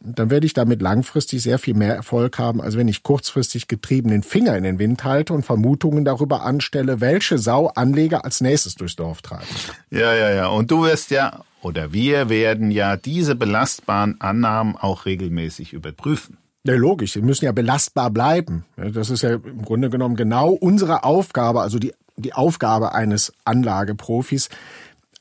dann 0.00 0.30
werde 0.30 0.46
ich 0.46 0.54
damit 0.54 0.80
langfristig 0.80 1.42
sehr 1.42 1.58
viel 1.58 1.74
mehr 1.74 1.94
Erfolg 1.94 2.38
haben, 2.38 2.60
als 2.60 2.76
wenn 2.76 2.88
ich 2.88 3.02
kurzfristig 3.02 3.68
getrieben 3.68 4.10
den 4.10 4.22
Finger 4.22 4.56
in 4.56 4.64
den 4.64 4.78
Wind 4.78 5.04
halte 5.04 5.34
und 5.34 5.44
Vermutungen 5.44 6.04
darüber 6.04 6.42
anstelle, 6.42 7.00
welche 7.00 7.38
Sau 7.38 7.68
Anleger 7.68 8.24
als 8.24 8.40
nächstes 8.40 8.74
durchs 8.74 8.96
Dorf 8.96 9.22
treiben. 9.22 9.46
Ja, 9.90 10.14
ja, 10.14 10.30
ja. 10.30 10.48
Und 10.48 10.70
du 10.70 10.84
wirst 10.84 11.10
ja, 11.10 11.40
oder 11.62 11.92
wir 11.92 12.28
werden 12.28 12.70
ja 12.70 12.96
diese 12.96 13.34
belastbaren 13.34 14.20
Annahmen 14.20 14.76
auch 14.76 15.04
regelmäßig 15.04 15.72
überprüfen. 15.74 16.38
Ja, 16.64 16.74
logisch. 16.74 17.12
Sie 17.12 17.22
müssen 17.22 17.44
ja 17.44 17.52
belastbar 17.52 18.10
bleiben. 18.10 18.64
Das 18.76 19.10
ist 19.10 19.22
ja 19.22 19.34
im 19.34 19.62
Grunde 19.62 19.90
genommen 19.90 20.16
genau 20.16 20.50
unsere 20.50 21.04
Aufgabe, 21.04 21.62
also 21.62 21.78
die 21.78 21.92
die 22.20 22.32
Aufgabe 22.34 22.94
eines 22.94 23.32
Anlageprofis, 23.44 24.48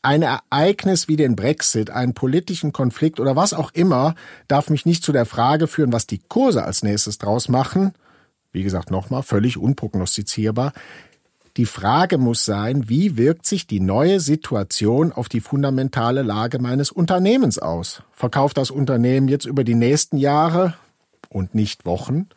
ein 0.02 0.22
Ereignis 0.22 1.08
wie 1.08 1.18
den 1.18 1.36
Brexit, 1.36 1.90
einen 1.90 2.14
politischen 2.14 2.72
Konflikt 2.72 3.20
oder 3.20 3.36
was 3.36 3.54
auch 3.54 3.72
immer, 3.72 4.16
darf 4.48 4.70
mich 4.70 4.86
nicht 4.86 5.04
zu 5.04 5.12
der 5.12 5.26
Frage 5.26 5.68
führen, 5.68 5.92
was 5.92 6.08
die 6.08 6.20
Kurse 6.20 6.64
als 6.64 6.84
nächstes 6.84 7.18
draus 7.18 7.50
machen. 7.50 7.94
Wie 8.52 8.64
gesagt, 8.64 8.92
nochmal, 8.92 9.24
völlig 9.24 9.58
unprognostizierbar. 9.58 10.74
Die 11.58 11.66
Frage 11.66 12.18
muss 12.18 12.46
sein, 12.46 12.88
wie 12.88 13.18
wirkt 13.18 13.46
sich 13.46 13.68
die 13.68 13.82
neue 13.82 14.20
Situation 14.22 15.12
auf 15.12 15.28
die 15.28 15.42
fundamentale 15.42 16.22
Lage 16.22 16.60
meines 16.60 16.92
Unternehmens 16.92 17.60
aus? 17.60 18.02
Verkauft 18.12 18.58
das 18.58 18.72
Unternehmen 18.72 19.28
jetzt 19.28 19.46
über 19.46 19.64
die 19.64 19.76
nächsten 19.76 20.18
Jahre 20.18 20.76
und 21.28 21.56
nicht 21.56 21.86
Wochen 21.86 22.28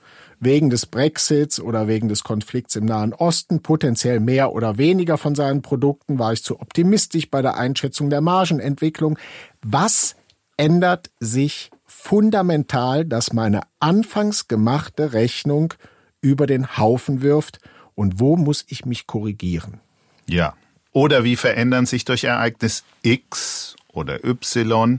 wegen 0.42 0.70
des 0.70 0.86
Brexits 0.86 1.60
oder 1.60 1.86
wegen 1.86 2.08
des 2.08 2.24
Konflikts 2.24 2.74
im 2.74 2.84
Nahen 2.84 3.14
Osten 3.14 3.62
potenziell 3.62 4.18
mehr 4.18 4.52
oder 4.52 4.76
weniger 4.76 5.16
von 5.16 5.36
seinen 5.36 5.62
Produkten? 5.62 6.18
War 6.18 6.32
ich 6.32 6.42
zu 6.42 6.60
optimistisch 6.60 7.30
bei 7.30 7.42
der 7.42 7.56
Einschätzung 7.56 8.10
der 8.10 8.20
Margenentwicklung? 8.20 9.18
Was 9.62 10.16
ändert 10.56 11.10
sich 11.20 11.70
fundamental, 11.86 13.04
dass 13.04 13.32
meine 13.32 13.60
anfangs 13.78 14.48
gemachte 14.48 15.12
Rechnung 15.12 15.74
über 16.20 16.48
den 16.48 16.76
Haufen 16.76 17.22
wirft 17.22 17.60
und 17.94 18.18
wo 18.18 18.36
muss 18.36 18.64
ich 18.66 18.84
mich 18.84 19.06
korrigieren? 19.06 19.80
Ja. 20.26 20.54
Oder 20.90 21.22
wie 21.22 21.36
verändern 21.36 21.86
sich 21.86 22.04
durch 22.04 22.24
Ereignis 22.24 22.82
X 23.02 23.76
oder 23.92 24.24
Y 24.24 24.98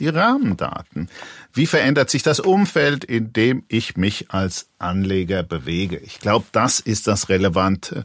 die 0.00 0.08
Rahmendaten. 0.08 1.08
Wie 1.52 1.66
verändert 1.66 2.10
sich 2.10 2.22
das 2.22 2.40
Umfeld, 2.40 3.04
in 3.04 3.32
dem 3.32 3.64
ich 3.68 3.96
mich 3.96 4.30
als 4.30 4.68
Anleger 4.78 5.42
bewege? 5.42 5.98
Ich 5.98 6.18
glaube, 6.18 6.46
das 6.52 6.80
ist 6.80 7.06
das 7.06 7.28
Relevante. 7.28 8.04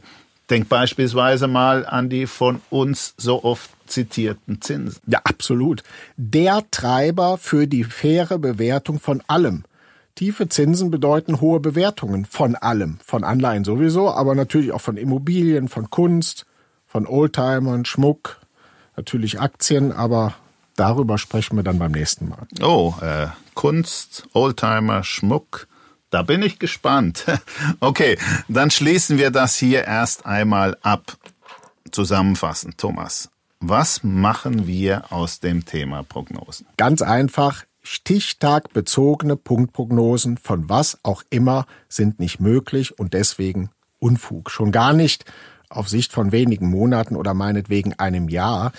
Denk 0.50 0.68
beispielsweise 0.68 1.46
mal 1.46 1.84
an 1.84 2.08
die 2.08 2.26
von 2.26 2.60
uns 2.70 3.14
so 3.16 3.44
oft 3.44 3.70
zitierten 3.86 4.62
Zinsen. 4.62 5.00
Ja, 5.06 5.20
absolut. 5.24 5.82
Der 6.16 6.62
Treiber 6.70 7.36
für 7.36 7.66
die 7.66 7.84
faire 7.84 8.38
Bewertung 8.38 8.98
von 8.98 9.22
allem. 9.26 9.64
Tiefe 10.14 10.48
Zinsen 10.48 10.90
bedeuten 10.90 11.40
hohe 11.40 11.60
Bewertungen 11.60 12.24
von 12.24 12.56
allem. 12.56 12.98
Von 13.04 13.24
Anleihen 13.24 13.64
sowieso, 13.64 14.10
aber 14.10 14.34
natürlich 14.34 14.72
auch 14.72 14.80
von 14.80 14.96
Immobilien, 14.96 15.68
von 15.68 15.90
Kunst, 15.90 16.44
von 16.86 17.06
Oldtimern, 17.06 17.84
Schmuck, 17.84 18.38
natürlich 18.96 19.40
Aktien, 19.40 19.92
aber 19.92 20.34
darüber 20.78 21.18
sprechen 21.18 21.56
wir 21.56 21.62
dann 21.62 21.78
beim 21.78 21.92
nächsten 21.92 22.28
Mal. 22.28 22.46
Oh, 22.62 22.94
äh, 23.00 23.28
Kunst, 23.54 24.28
Oldtimer, 24.32 25.04
Schmuck. 25.04 25.68
Da 26.10 26.22
bin 26.22 26.42
ich 26.42 26.58
gespannt. 26.58 27.24
Okay, 27.80 28.18
dann 28.48 28.70
schließen 28.70 29.18
wir 29.18 29.30
das 29.30 29.56
hier 29.56 29.84
erst 29.84 30.26
einmal 30.26 30.76
ab. 30.82 31.16
Zusammenfassend, 31.90 32.78
Thomas. 32.78 33.30
Was 33.60 34.04
machen 34.04 34.66
wir 34.66 35.12
aus 35.12 35.40
dem 35.40 35.64
Thema 35.64 36.02
Prognosen? 36.02 36.66
Ganz 36.76 37.02
einfach. 37.02 37.64
Stichtagbezogene 37.82 39.36
Punktprognosen 39.36 40.36
von 40.36 40.68
was 40.68 40.98
auch 41.02 41.22
immer 41.30 41.66
sind 41.88 42.20
nicht 42.20 42.40
möglich 42.40 42.98
und 42.98 43.14
deswegen 43.14 43.70
Unfug. 43.98 44.50
Schon 44.50 44.72
gar 44.72 44.92
nicht 44.92 45.24
auf 45.68 45.88
Sicht 45.88 46.12
von 46.12 46.32
wenigen 46.32 46.68
Monaten 46.70 47.16
oder 47.16 47.34
meinetwegen 47.34 47.94
einem 47.94 48.28
Jahr. 48.28 48.72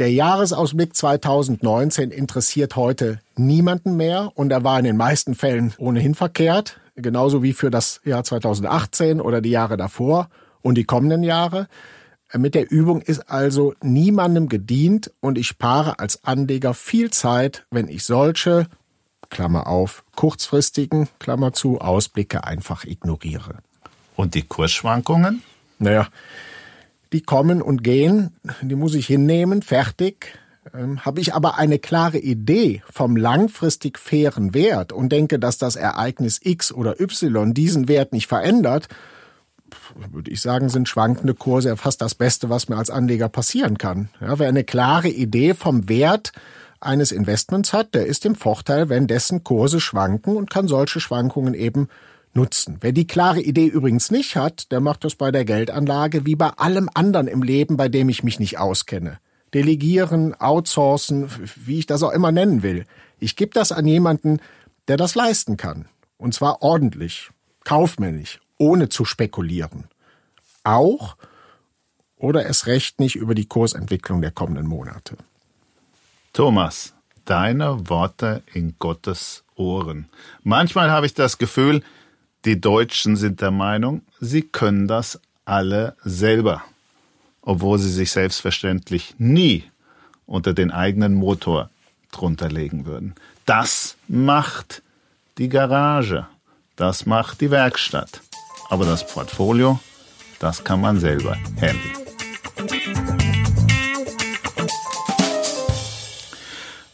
Der 0.00 0.10
Jahresausblick 0.10 0.96
2019 0.96 2.10
interessiert 2.10 2.74
heute 2.74 3.20
niemanden 3.36 3.98
mehr 3.98 4.32
und 4.34 4.50
er 4.50 4.64
war 4.64 4.78
in 4.78 4.86
den 4.86 4.96
meisten 4.96 5.34
Fällen 5.34 5.74
ohnehin 5.76 6.14
verkehrt, 6.14 6.80
genauso 6.96 7.42
wie 7.42 7.52
für 7.52 7.70
das 7.70 8.00
Jahr 8.02 8.24
2018 8.24 9.20
oder 9.20 9.42
die 9.42 9.50
Jahre 9.50 9.76
davor 9.76 10.30
und 10.62 10.76
die 10.76 10.84
kommenden 10.84 11.22
Jahre. 11.22 11.68
Mit 12.34 12.54
der 12.54 12.70
Übung 12.70 13.02
ist 13.02 13.28
also 13.28 13.74
niemandem 13.82 14.48
gedient 14.48 15.12
und 15.20 15.36
ich 15.36 15.48
spare 15.48 15.98
als 15.98 16.24
Anleger 16.24 16.72
viel 16.72 17.10
Zeit, 17.10 17.66
wenn 17.70 17.86
ich 17.86 18.04
solche, 18.04 18.68
Klammer 19.28 19.66
auf, 19.66 20.02
kurzfristigen, 20.16 21.10
Klammer 21.18 21.52
zu, 21.52 21.78
Ausblicke 21.78 22.44
einfach 22.44 22.86
ignoriere. 22.86 23.58
Und 24.16 24.34
die 24.34 24.44
Kursschwankungen? 24.44 25.42
Naja, 25.78 26.08
die 27.12 27.22
kommen 27.22 27.62
und 27.62 27.82
gehen, 27.82 28.36
die 28.62 28.74
muss 28.74 28.94
ich 28.94 29.06
hinnehmen, 29.06 29.62
fertig. 29.62 30.38
Ähm, 30.74 31.04
Habe 31.04 31.20
ich 31.20 31.34
aber 31.34 31.58
eine 31.58 31.78
klare 31.78 32.18
Idee 32.18 32.82
vom 32.90 33.16
langfristig 33.16 33.98
fairen 33.98 34.54
Wert 34.54 34.92
und 34.92 35.10
denke, 35.10 35.38
dass 35.38 35.58
das 35.58 35.76
Ereignis 35.76 36.40
X 36.42 36.72
oder 36.72 37.00
Y 37.00 37.54
diesen 37.54 37.88
Wert 37.88 38.12
nicht 38.12 38.26
verändert, 38.26 38.88
würde 40.10 40.30
ich 40.30 40.40
sagen, 40.40 40.68
sind 40.68 40.88
schwankende 40.88 41.34
Kurse 41.34 41.68
ja 41.68 41.76
fast 41.76 42.00
das 42.00 42.14
Beste, 42.14 42.50
was 42.50 42.68
mir 42.68 42.76
als 42.76 42.90
Anleger 42.90 43.28
passieren 43.28 43.78
kann. 43.78 44.08
Ja, 44.20 44.38
wer 44.38 44.48
eine 44.48 44.64
klare 44.64 45.08
Idee 45.08 45.54
vom 45.54 45.88
Wert 45.88 46.32
eines 46.80 47.12
Investments 47.12 47.72
hat, 47.72 47.94
der 47.94 48.06
ist 48.06 48.24
im 48.24 48.34
Vorteil, 48.34 48.88
wenn 48.88 49.06
dessen 49.06 49.44
Kurse 49.44 49.80
schwanken 49.80 50.36
und 50.36 50.50
kann 50.50 50.66
solche 50.66 51.00
Schwankungen 51.00 51.54
eben 51.54 51.88
nutzen. 52.34 52.78
Wer 52.80 52.92
die 52.92 53.06
klare 53.06 53.40
Idee 53.40 53.66
übrigens 53.66 54.10
nicht 54.10 54.36
hat, 54.36 54.70
der 54.70 54.80
macht 54.80 55.04
das 55.04 55.14
bei 55.14 55.30
der 55.30 55.44
Geldanlage 55.44 56.26
wie 56.26 56.36
bei 56.36 56.50
allem 56.50 56.88
anderen 56.94 57.26
im 57.26 57.42
Leben, 57.42 57.76
bei 57.76 57.88
dem 57.88 58.08
ich 58.08 58.22
mich 58.22 58.38
nicht 58.38 58.58
auskenne. 58.58 59.18
Delegieren, 59.52 60.34
outsourcen, 60.40 61.28
wie 61.56 61.80
ich 61.80 61.86
das 61.86 62.02
auch 62.02 62.12
immer 62.12 62.30
nennen 62.30 62.62
will. 62.62 62.86
Ich 63.18 63.34
gebe 63.36 63.52
das 63.52 63.72
an 63.72 63.86
jemanden, 63.86 64.40
der 64.86 64.96
das 64.96 65.14
leisten 65.14 65.56
kann. 65.56 65.86
Und 66.18 66.34
zwar 66.34 66.62
ordentlich, 66.62 67.30
kaufmännisch, 67.64 68.40
ohne 68.58 68.88
zu 68.88 69.04
spekulieren. 69.04 69.84
Auch 70.62 71.16
oder 72.16 72.46
es 72.46 72.66
recht 72.66 73.00
nicht 73.00 73.16
über 73.16 73.34
die 73.34 73.46
Kursentwicklung 73.46 74.20
der 74.20 74.30
kommenden 74.30 74.66
Monate. 74.66 75.16
Thomas, 76.32 76.94
deine 77.24 77.88
Worte 77.88 78.42
in 78.52 78.74
Gottes 78.78 79.42
Ohren. 79.56 80.08
Manchmal 80.42 80.90
habe 80.90 81.06
ich 81.06 81.14
das 81.14 81.38
Gefühl, 81.38 81.82
die 82.44 82.60
Deutschen 82.60 83.16
sind 83.16 83.40
der 83.40 83.50
Meinung, 83.50 84.02
sie 84.20 84.42
können 84.42 84.86
das 84.88 85.20
alle 85.44 85.96
selber, 86.04 86.62
obwohl 87.42 87.78
sie 87.78 87.90
sich 87.90 88.12
selbstverständlich 88.12 89.14
nie 89.18 89.64
unter 90.26 90.54
den 90.54 90.70
eigenen 90.70 91.14
Motor 91.14 91.70
drunter 92.12 92.48
legen 92.48 92.86
würden. 92.86 93.14
Das 93.46 93.96
macht 94.08 94.82
die 95.38 95.48
Garage, 95.48 96.26
das 96.76 97.06
macht 97.06 97.40
die 97.40 97.50
Werkstatt. 97.50 98.20
Aber 98.68 98.84
das 98.84 99.06
Portfolio, 99.06 99.80
das 100.38 100.62
kann 100.62 100.80
man 100.80 101.00
selber 101.00 101.36
handeln. 101.60 101.99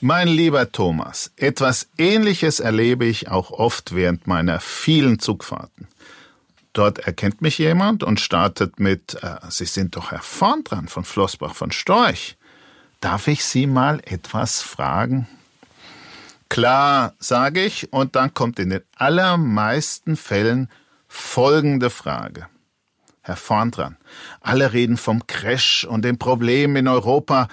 Mein 0.02 0.28
lieber 0.28 0.70
Thomas, 0.72 1.32
etwas 1.36 1.88
Ähnliches 1.96 2.60
erlebe 2.60 3.06
ich 3.06 3.28
auch 3.30 3.50
oft 3.50 3.94
während 3.94 4.26
meiner 4.26 4.60
vielen 4.60 5.18
Zugfahrten. 5.18 5.88
Dort 6.74 6.98
erkennt 6.98 7.40
mich 7.40 7.56
jemand 7.56 8.04
und 8.04 8.20
startet 8.20 8.78
mit, 8.78 9.16
äh, 9.22 9.36
Sie 9.48 9.64
sind 9.64 9.96
doch 9.96 10.10
Herr 10.10 10.20
Vorn 10.20 10.64
dran 10.64 10.88
von 10.88 11.04
Flossbach 11.04 11.54
von 11.54 11.72
Storch. 11.72 12.36
Darf 13.00 13.26
ich 13.26 13.42
Sie 13.42 13.66
mal 13.66 14.00
etwas 14.04 14.60
fragen? 14.60 15.26
Klar, 16.50 17.14
sage 17.18 17.64
ich, 17.64 17.90
und 17.90 18.16
dann 18.16 18.34
kommt 18.34 18.58
in 18.58 18.68
den 18.68 18.82
allermeisten 18.96 20.16
Fällen 20.16 20.68
folgende 21.08 21.88
Frage. 21.88 22.48
Herr 23.22 23.36
Vorn 23.36 23.70
dran, 23.70 23.96
alle 24.42 24.74
reden 24.74 24.98
vom 24.98 25.26
Crash 25.26 25.84
und 25.84 26.04
den 26.04 26.18
Problemen 26.18 26.76
in 26.76 26.88
Europa. 26.88 27.48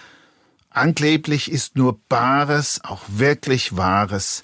Angeblich 0.73 1.51
ist 1.51 1.75
nur 1.77 1.99
Bares 2.09 2.81
auch 2.83 3.03
wirklich 3.07 3.77
Wahres. 3.77 4.43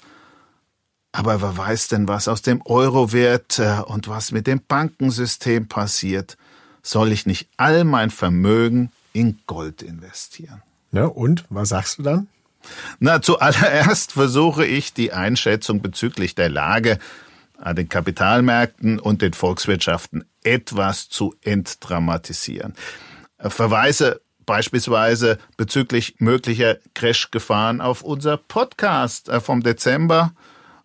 Aber 1.10 1.42
wer 1.42 1.56
weiß 1.56 1.88
denn, 1.88 2.06
was 2.06 2.28
aus 2.28 2.40
dem 2.40 2.62
Euro 2.64 3.12
wird 3.12 3.58
äh, 3.58 3.80
und 3.84 4.06
was 4.06 4.30
mit 4.30 4.46
dem 4.46 4.62
Bankensystem 4.66 5.66
passiert? 5.66 6.36
Soll 6.82 7.10
ich 7.10 7.26
nicht 7.26 7.48
all 7.56 7.82
mein 7.82 8.10
Vermögen 8.10 8.92
in 9.12 9.40
Gold 9.48 9.82
investieren? 9.82 10.62
Ja, 10.92 11.06
und 11.06 11.44
was 11.50 11.70
sagst 11.70 11.98
du 11.98 12.04
dann? 12.04 12.28
Na, 13.00 13.20
zuallererst 13.20 14.12
versuche 14.12 14.64
ich 14.64 14.94
die 14.94 15.12
Einschätzung 15.12 15.82
bezüglich 15.82 16.36
der 16.36 16.48
Lage 16.48 17.00
an 17.58 17.74
den 17.74 17.88
Kapitalmärkten 17.88 19.00
und 19.00 19.20
den 19.20 19.32
Volkswirtschaften 19.32 20.24
etwas 20.44 21.08
zu 21.08 21.34
entdramatisieren. 21.42 22.74
Verweise 23.38 24.20
beispielsweise 24.50 25.38
bezüglich 25.56 26.16
möglicher 26.18 26.76
Crashgefahren 26.94 27.80
auf 27.80 28.02
unser 28.02 28.36
Podcast 28.36 29.28
äh, 29.28 29.38
vom 29.38 29.62
Dezember 29.62 30.32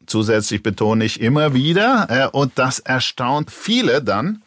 Zusätzlich 0.06 0.62
betone 0.62 1.04
ich 1.04 1.20
immer 1.20 1.52
wieder, 1.52 2.06
äh, 2.08 2.26
und 2.34 2.58
das 2.58 2.78
erstaunt 2.78 3.50
viele 3.50 4.02
dann, 4.02 4.42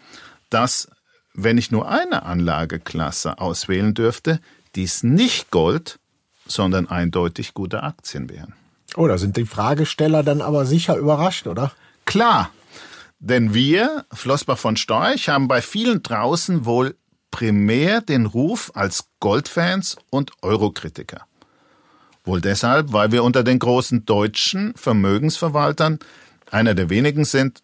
dass, 0.50 0.90
wenn 1.36 1.60
ich 1.60 1.70
nur 1.70 1.88
eine 1.88 2.24
Anlageklasse 2.24 3.38
auswählen 3.38 3.94
dürfte, 3.94 4.40
dies 4.74 5.04
nicht 5.04 5.52
Gold, 5.52 6.00
sondern 6.48 6.88
eindeutig 6.88 7.54
gute 7.54 7.84
Aktien 7.84 8.32
wären. 8.32 8.56
Oh, 8.96 9.08
da 9.08 9.18
sind 9.18 9.38
die 9.38 9.46
Fragesteller 9.46 10.24
dann 10.24 10.42
aber 10.42 10.66
sicher 10.66 10.96
überrascht, 10.96 11.48
oder? 11.48 11.72
Klar, 12.06 12.52
denn 13.20 13.54
wir, 13.54 14.06
Flossbach 14.12 14.58
von 14.58 14.76
Storch, 14.76 15.30
haben 15.30 15.48
bei 15.48 15.62
vielen 15.62 16.04
draußen 16.04 16.66
wohl 16.66 16.96
primär 17.32 18.02
den 18.02 18.26
Ruf 18.26 18.72
als 18.76 19.06
Goldfans 19.20 19.98
und 20.10 20.32
Eurokritiker. 20.42 21.26
Wohl 22.26 22.42
deshalb, 22.42 22.94
weil 22.94 23.12
wir 23.12 23.24
unter 23.24 23.44
den 23.44 23.60
großen 23.60 24.06
deutschen 24.06 24.76
Vermögensverwaltern 24.76 26.00
einer 26.52 26.76
der 26.76 26.90
wenigen 26.90 27.26
sind, 27.26 27.64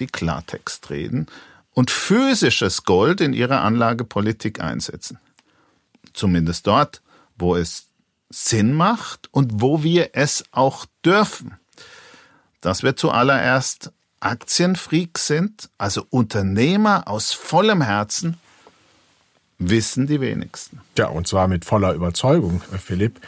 die 0.00 0.06
Klartext 0.06 0.90
reden 0.90 1.26
und 1.72 1.90
physisches 1.90 2.84
Gold 2.84 3.20
in 3.20 3.32
ihrer 3.32 3.62
Anlagepolitik 3.62 4.60
einsetzen. 4.60 5.18
Zumindest 6.12 6.66
dort, 6.66 7.02
wo 7.38 7.54
es 7.54 7.86
Sinn 8.28 8.72
macht 8.72 9.28
und 9.32 9.60
wo 9.60 9.82
wir 9.82 10.10
es 10.14 10.44
auch 10.50 10.86
dürfen. 11.04 11.54
Dass 12.60 12.82
wir 12.82 12.96
zuallererst 12.96 13.92
Aktienfreaks 14.20 15.26
sind, 15.26 15.68
also 15.78 16.06
Unternehmer 16.10 17.06
aus 17.06 17.32
vollem 17.32 17.82
Herzen, 17.82 18.38
wissen 19.58 20.06
die 20.06 20.20
wenigsten. 20.20 20.80
Ja, 20.98 21.06
und 21.08 21.26
zwar 21.26 21.48
mit 21.48 21.64
voller 21.64 21.92
Überzeugung, 21.92 22.62
Philipp. 22.82 23.20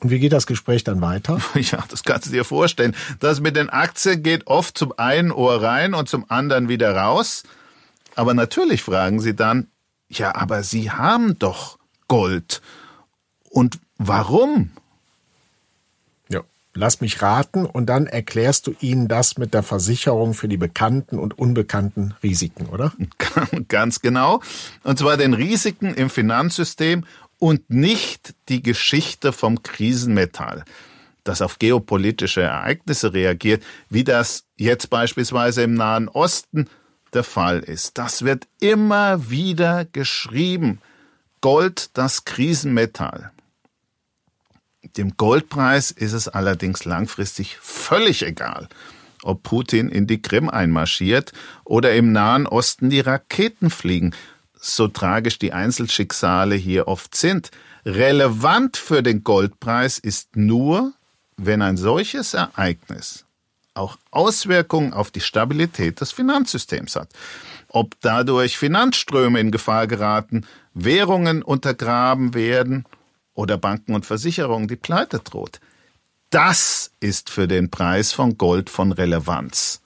Und 0.00 0.10
wie 0.10 0.20
geht 0.20 0.32
das 0.32 0.46
Gespräch 0.46 0.84
dann 0.84 1.00
weiter? 1.00 1.40
Ja, 1.54 1.84
das 1.88 2.04
kannst 2.04 2.26
du 2.26 2.30
dir 2.30 2.44
vorstellen. 2.44 2.94
Das 3.20 3.40
mit 3.40 3.56
den 3.56 3.68
Aktien 3.68 4.22
geht 4.22 4.46
oft 4.46 4.78
zum 4.78 4.96
einen 4.96 5.32
Ohr 5.32 5.62
rein 5.62 5.94
und 5.94 6.08
zum 6.08 6.24
anderen 6.30 6.68
wieder 6.68 6.94
raus. 6.94 7.42
Aber 8.14 8.34
natürlich 8.34 8.82
fragen 8.82 9.20
sie 9.20 9.34
dann, 9.34 9.68
ja, 10.08 10.34
aber 10.34 10.62
Sie 10.62 10.90
haben 10.90 11.38
doch 11.38 11.78
Gold. 12.06 12.62
Und 13.50 13.78
warum? 13.96 14.70
Ja, 16.28 16.42
lass 16.74 17.00
mich 17.00 17.22
raten 17.22 17.64
und 17.66 17.86
dann 17.86 18.06
erklärst 18.06 18.66
du 18.66 18.74
ihnen 18.80 19.08
das 19.08 19.38
mit 19.38 19.54
der 19.54 19.62
Versicherung 19.62 20.34
für 20.34 20.48
die 20.48 20.56
bekannten 20.56 21.18
und 21.18 21.38
unbekannten 21.38 22.14
Risiken, 22.22 22.66
oder? 22.66 22.92
Ganz 23.68 24.00
genau. 24.00 24.40
Und 24.84 24.98
zwar 24.98 25.16
den 25.16 25.34
Risiken 25.34 25.94
im 25.94 26.10
Finanzsystem 26.10 27.04
und 27.38 27.70
nicht 27.70 28.34
die 28.48 28.62
Geschichte 28.62 29.32
vom 29.32 29.62
Krisenmetall, 29.62 30.64
das 31.24 31.42
auf 31.42 31.58
geopolitische 31.58 32.42
Ereignisse 32.42 33.12
reagiert, 33.12 33.62
wie 33.88 34.04
das 34.04 34.44
jetzt 34.56 34.90
beispielsweise 34.90 35.62
im 35.62 35.74
Nahen 35.74 36.08
Osten 36.08 36.68
der 37.14 37.24
Fall 37.24 37.60
ist. 37.60 37.98
Das 37.98 38.24
wird 38.24 38.48
immer 38.60 39.30
wieder 39.30 39.84
geschrieben. 39.84 40.80
Gold, 41.40 41.90
das 41.94 42.24
Krisenmetall. 42.24 43.30
Dem 44.98 45.16
Goldpreis 45.16 45.92
ist 45.92 46.12
es 46.12 46.26
allerdings 46.26 46.84
langfristig 46.84 47.56
völlig 47.60 48.24
egal, 48.26 48.68
ob 49.22 49.44
Putin 49.44 49.88
in 49.88 50.08
die 50.08 50.20
Krim 50.20 50.50
einmarschiert 50.50 51.32
oder 51.64 51.94
im 51.94 52.10
Nahen 52.10 52.48
Osten 52.48 52.90
die 52.90 52.98
Raketen 52.98 53.70
fliegen, 53.70 54.12
so 54.58 54.88
tragisch 54.88 55.38
die 55.38 55.52
Einzelschicksale 55.52 56.56
hier 56.56 56.88
oft 56.88 57.14
sind. 57.14 57.52
Relevant 57.86 58.76
für 58.76 59.04
den 59.04 59.22
Goldpreis 59.22 60.00
ist 60.00 60.34
nur, 60.34 60.92
wenn 61.36 61.62
ein 61.62 61.76
solches 61.76 62.34
Ereignis 62.34 63.24
auch 63.74 63.96
Auswirkungen 64.10 64.92
auf 64.92 65.12
die 65.12 65.20
Stabilität 65.20 66.00
des 66.00 66.10
Finanzsystems 66.10 66.96
hat. 66.96 67.10
Ob 67.68 67.94
dadurch 68.00 68.58
Finanzströme 68.58 69.38
in 69.38 69.52
Gefahr 69.52 69.86
geraten, 69.86 70.44
Währungen 70.74 71.42
untergraben 71.42 72.34
werden 72.34 72.84
oder 73.38 73.56
Banken 73.56 73.94
und 73.94 74.04
Versicherungen 74.04 74.66
die 74.66 74.74
Pleite 74.74 75.20
droht. 75.20 75.60
Das 76.30 76.90
ist 76.98 77.30
für 77.30 77.46
den 77.46 77.70
Preis 77.70 78.12
von 78.12 78.36
Gold 78.36 78.68
von 78.68 78.90
Relevanz. 78.90 79.80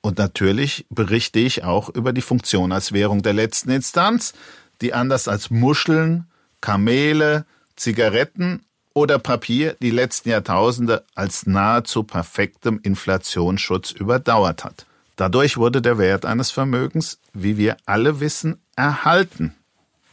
Und 0.00 0.18
natürlich 0.18 0.84
berichte 0.90 1.38
ich 1.38 1.62
auch 1.62 1.88
über 1.88 2.12
die 2.12 2.20
Funktion 2.20 2.72
als 2.72 2.92
Währung 2.92 3.22
der 3.22 3.34
letzten 3.34 3.70
Instanz, 3.70 4.32
die 4.80 4.94
anders 4.94 5.28
als 5.28 5.50
Muscheln, 5.50 6.26
Kamele, 6.60 7.46
Zigaretten 7.76 8.64
oder 8.94 9.20
Papier 9.20 9.76
die 9.80 9.92
letzten 9.92 10.30
Jahrtausende 10.30 11.04
als 11.14 11.46
nahezu 11.46 12.02
perfektem 12.02 12.80
Inflationsschutz 12.82 13.92
überdauert 13.92 14.64
hat. 14.64 14.86
Dadurch 15.14 15.56
wurde 15.56 15.80
der 15.80 15.98
Wert 15.98 16.26
eines 16.26 16.50
Vermögens, 16.50 17.20
wie 17.32 17.56
wir 17.58 17.76
alle 17.86 18.18
wissen, 18.18 18.60
erhalten. 18.74 19.54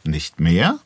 Nicht 0.04 0.38
mehr, 0.38 0.78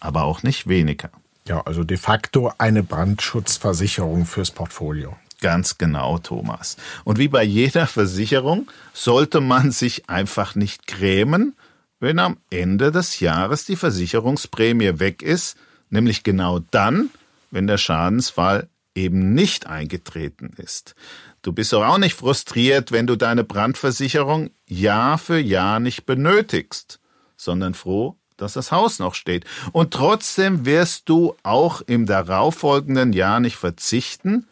aber 0.00 0.24
auch 0.24 0.42
nicht 0.42 0.68
weniger. 0.68 1.10
Ja, 1.46 1.62
also 1.62 1.84
de 1.84 1.96
facto 1.96 2.52
eine 2.58 2.82
Brandschutzversicherung 2.82 4.26
fürs 4.26 4.50
Portfolio. 4.50 5.16
Ganz 5.40 5.78
genau, 5.78 6.18
Thomas. 6.18 6.76
Und 7.04 7.18
wie 7.18 7.28
bei 7.28 7.44
jeder 7.44 7.86
Versicherung 7.86 8.70
sollte 8.92 9.40
man 9.40 9.70
sich 9.70 10.10
einfach 10.10 10.54
nicht 10.56 10.86
grämen, 10.86 11.54
wenn 12.00 12.18
am 12.18 12.38
Ende 12.50 12.92
des 12.92 13.20
Jahres 13.20 13.64
die 13.64 13.76
Versicherungsprämie 13.76 14.98
weg 14.98 15.22
ist, 15.22 15.56
nämlich 15.90 16.22
genau 16.22 16.58
dann, 16.70 17.10
wenn 17.50 17.66
der 17.66 17.78
Schadensfall 17.78 18.68
eben 18.94 19.34
nicht 19.34 19.66
eingetreten 19.66 20.52
ist. 20.56 20.94
Du 21.42 21.52
bist 21.52 21.72
doch 21.72 21.84
auch 21.84 21.98
nicht 21.98 22.14
frustriert, 22.14 22.90
wenn 22.90 23.06
du 23.06 23.16
deine 23.16 23.44
Brandversicherung 23.44 24.50
Jahr 24.66 25.18
für 25.18 25.38
Jahr 25.38 25.78
nicht 25.78 26.04
benötigst, 26.04 26.98
sondern 27.36 27.74
froh, 27.74 28.16
dass 28.38 28.54
das 28.54 28.72
Haus 28.72 28.98
noch 28.98 29.14
steht. 29.14 29.44
Und 29.72 29.92
trotzdem 29.92 30.64
wirst 30.64 31.08
du 31.08 31.34
auch 31.42 31.82
im 31.82 32.06
darauffolgenden 32.06 33.12
Jahr 33.12 33.40
nicht 33.40 33.56
verzichten, 33.56 34.46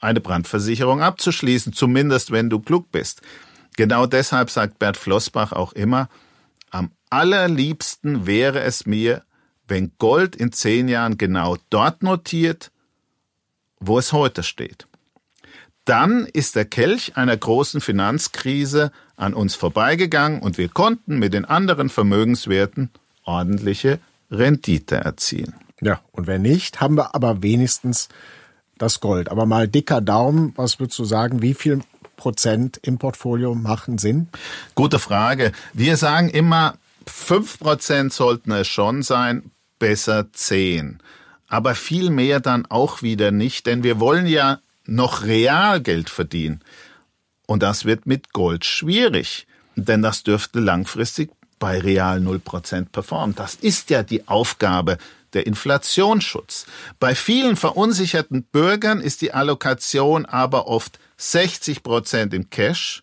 eine 0.00 0.20
Brandversicherung 0.20 1.00
abzuschließen, 1.00 1.72
zumindest 1.72 2.30
wenn 2.30 2.50
du 2.50 2.60
klug 2.60 2.92
bist. 2.92 3.22
Genau 3.76 4.06
deshalb 4.06 4.50
sagt 4.50 4.78
Bert 4.78 4.96
Flossbach 4.96 5.52
auch 5.52 5.72
immer, 5.72 6.08
am 6.70 6.90
allerliebsten 7.10 8.26
wäre 8.26 8.60
es 8.60 8.86
mir, 8.86 9.22
wenn 9.68 9.92
Gold 9.98 10.36
in 10.36 10.52
zehn 10.52 10.88
Jahren 10.88 11.18
genau 11.18 11.56
dort 11.70 12.02
notiert, 12.02 12.70
wo 13.80 13.98
es 13.98 14.12
heute 14.12 14.42
steht. 14.42 14.86
Dann 15.86 16.26
ist 16.26 16.56
der 16.56 16.64
Kelch 16.64 17.16
einer 17.16 17.36
großen 17.36 17.80
Finanzkrise 17.80 18.90
an 19.14 19.34
uns 19.34 19.54
vorbeigegangen 19.54 20.40
und 20.42 20.58
wir 20.58 20.68
konnten 20.68 21.18
mit 21.18 21.32
den 21.32 21.44
anderen 21.44 21.88
Vermögenswerten 21.88 22.90
ordentliche 23.24 24.00
Rendite 24.28 24.96
erzielen. 24.96 25.54
Ja, 25.80 26.00
und 26.10 26.26
wenn 26.26 26.42
nicht, 26.42 26.80
haben 26.80 26.96
wir 26.96 27.14
aber 27.14 27.42
wenigstens 27.42 28.08
das 28.78 28.98
Gold. 28.98 29.30
Aber 29.30 29.46
mal 29.46 29.68
dicker 29.68 30.00
Daumen, 30.00 30.52
was 30.56 30.80
würdest 30.80 30.98
du 30.98 31.04
sagen, 31.04 31.40
wie 31.40 31.54
viel 31.54 31.80
Prozent 32.16 32.80
im 32.82 32.98
Portfolio 32.98 33.54
machen 33.54 33.98
Sinn? 33.98 34.26
Gute 34.74 34.98
Frage. 34.98 35.52
Wir 35.72 35.96
sagen 35.96 36.30
immer, 36.30 36.74
fünf 37.06 37.60
Prozent 37.60 38.12
sollten 38.12 38.50
es 38.50 38.66
schon 38.66 39.02
sein, 39.02 39.52
besser 39.78 40.32
zehn. 40.32 40.98
Aber 41.46 41.76
viel 41.76 42.10
mehr 42.10 42.40
dann 42.40 42.66
auch 42.66 43.02
wieder 43.02 43.30
nicht, 43.30 43.66
denn 43.66 43.84
wir 43.84 44.00
wollen 44.00 44.26
ja 44.26 44.58
noch 44.86 45.24
real 45.24 45.80
Geld 45.80 46.10
verdienen. 46.10 46.60
Und 47.46 47.62
das 47.62 47.84
wird 47.84 48.06
mit 48.06 48.32
Gold 48.32 48.64
schwierig, 48.64 49.46
denn 49.76 50.02
das 50.02 50.22
dürfte 50.22 50.60
langfristig 50.60 51.30
bei 51.58 51.78
real 51.78 52.18
0% 52.18 52.86
performen. 52.90 53.34
Das 53.34 53.54
ist 53.54 53.90
ja 53.90 54.02
die 54.02 54.28
Aufgabe 54.28 54.98
der 55.32 55.46
Inflationsschutz. 55.46 56.66
Bei 56.98 57.14
vielen 57.14 57.56
verunsicherten 57.56 58.42
Bürgern 58.42 59.00
ist 59.00 59.20
die 59.22 59.32
Allokation 59.32 60.26
aber 60.26 60.66
oft 60.66 60.98
60 61.18 61.82
Prozent 61.82 62.34
im 62.34 62.50
Cash, 62.50 63.02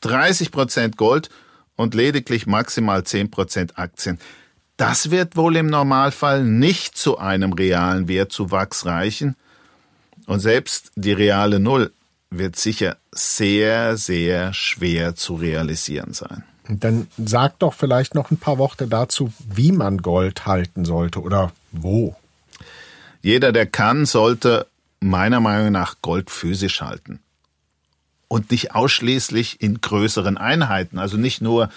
30 0.00 0.50
Prozent 0.50 0.96
Gold 0.96 1.30
und 1.76 1.94
lediglich 1.94 2.46
maximal 2.46 3.04
10 3.04 3.30
Prozent 3.30 3.78
Aktien. 3.78 4.18
Das 4.76 5.10
wird 5.10 5.36
wohl 5.36 5.56
im 5.56 5.66
Normalfall 5.66 6.44
nicht 6.44 6.96
zu 6.96 7.18
einem 7.18 7.52
realen 7.52 8.08
Wertzuwachs 8.08 8.86
reichen. 8.86 9.36
Und 10.26 10.40
selbst 10.40 10.92
die 10.94 11.12
reale 11.12 11.60
Null 11.60 11.92
wird 12.30 12.56
sicher 12.56 12.96
sehr, 13.12 13.96
sehr 13.96 14.54
schwer 14.54 15.14
zu 15.14 15.34
realisieren 15.34 16.14
sein. 16.14 16.44
Dann 16.68 17.08
sag 17.18 17.58
doch 17.58 17.74
vielleicht 17.74 18.14
noch 18.14 18.30
ein 18.30 18.36
paar 18.36 18.58
Worte 18.58 18.86
dazu, 18.86 19.32
wie 19.48 19.72
man 19.72 19.98
Gold 19.98 20.46
halten 20.46 20.84
sollte 20.84 21.20
oder 21.20 21.52
wo. 21.72 22.16
Jeder, 23.20 23.52
der 23.52 23.66
kann, 23.66 24.06
sollte 24.06 24.66
meiner 25.00 25.40
Meinung 25.40 25.72
nach 25.72 25.96
Gold 26.02 26.30
physisch 26.30 26.80
halten. 26.80 27.20
Und 28.28 28.50
nicht 28.50 28.74
ausschließlich 28.74 29.60
in 29.60 29.80
größeren 29.80 30.38
Einheiten, 30.38 30.98
also 30.98 31.16
nicht 31.16 31.42
nur 31.42 31.68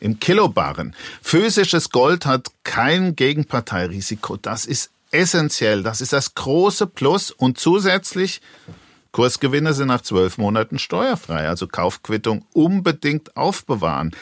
im 0.00 0.18
Kilobarren. 0.18 0.96
Physisches 1.22 1.90
Gold 1.90 2.26
hat 2.26 2.50
kein 2.64 3.14
Gegenparteirisiko. 3.14 4.36
Das 4.36 4.66
ist 4.66 4.90
essentiell. 5.12 5.82
Das 5.82 6.00
ist 6.00 6.12
das 6.12 6.34
große 6.34 6.86
Plus. 6.86 7.30
Und 7.30 7.58
zusätzlich 7.58 8.40
Kursgewinne 9.12 9.74
sind 9.74 9.88
nach 9.88 10.00
zwölf 10.00 10.38
Monaten 10.38 10.78
steuerfrei, 10.78 11.46
also 11.46 11.68
Kaufquittung 11.68 12.46
unbedingt 12.52 13.36
aufbewahren. 13.36 14.16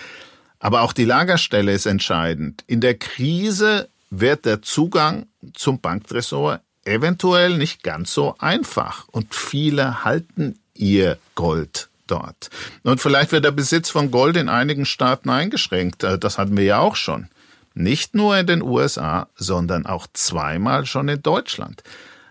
Aber 0.59 0.83
auch 0.83 0.93
die 0.93 1.05
Lagerstelle 1.05 1.73
ist 1.73 1.87
entscheidend. 1.87 2.65
In 2.67 2.81
der 2.81 2.99
Krise 2.99 3.89
wird 4.11 4.45
der 4.45 4.63
Zugang 4.63 5.27
zum 5.55 5.81
Banktresor 5.81 6.61
eventuell 6.85 7.57
nicht 7.57 7.83
ganz 7.83 8.13
so 8.13 8.35
einfach 8.39 9.07
und 9.09 9.35
viele 9.35 10.05
halten 10.05 10.59
ihr 10.75 11.19
Gold 11.35 11.89
dort. 12.07 12.51
Und 12.83 13.01
vielleicht 13.01 13.33
wird 13.33 13.45
der 13.45 13.53
Besitz 13.53 13.91
von 13.91 14.11
Gold 14.11 14.37
in 14.37 14.49
einigen 14.49 14.85
Staaten 14.85 15.31
eingeschränkt. 15.31 16.03
Äh, 16.03 16.19
das 16.19 16.39
hatten 16.39 16.57
wir 16.57 16.65
ja 16.65 16.79
auch 16.79 16.97
schon. 16.97 17.29
Nicht 17.75 18.15
nur 18.15 18.37
in 18.37 18.47
den 18.47 18.63
USA, 18.63 19.29
sondern 19.37 19.87
auch 19.87 20.07
zweimal 20.13 20.87
schon 20.87 21.09
in 21.09 21.23
Deutschland. 21.23 21.83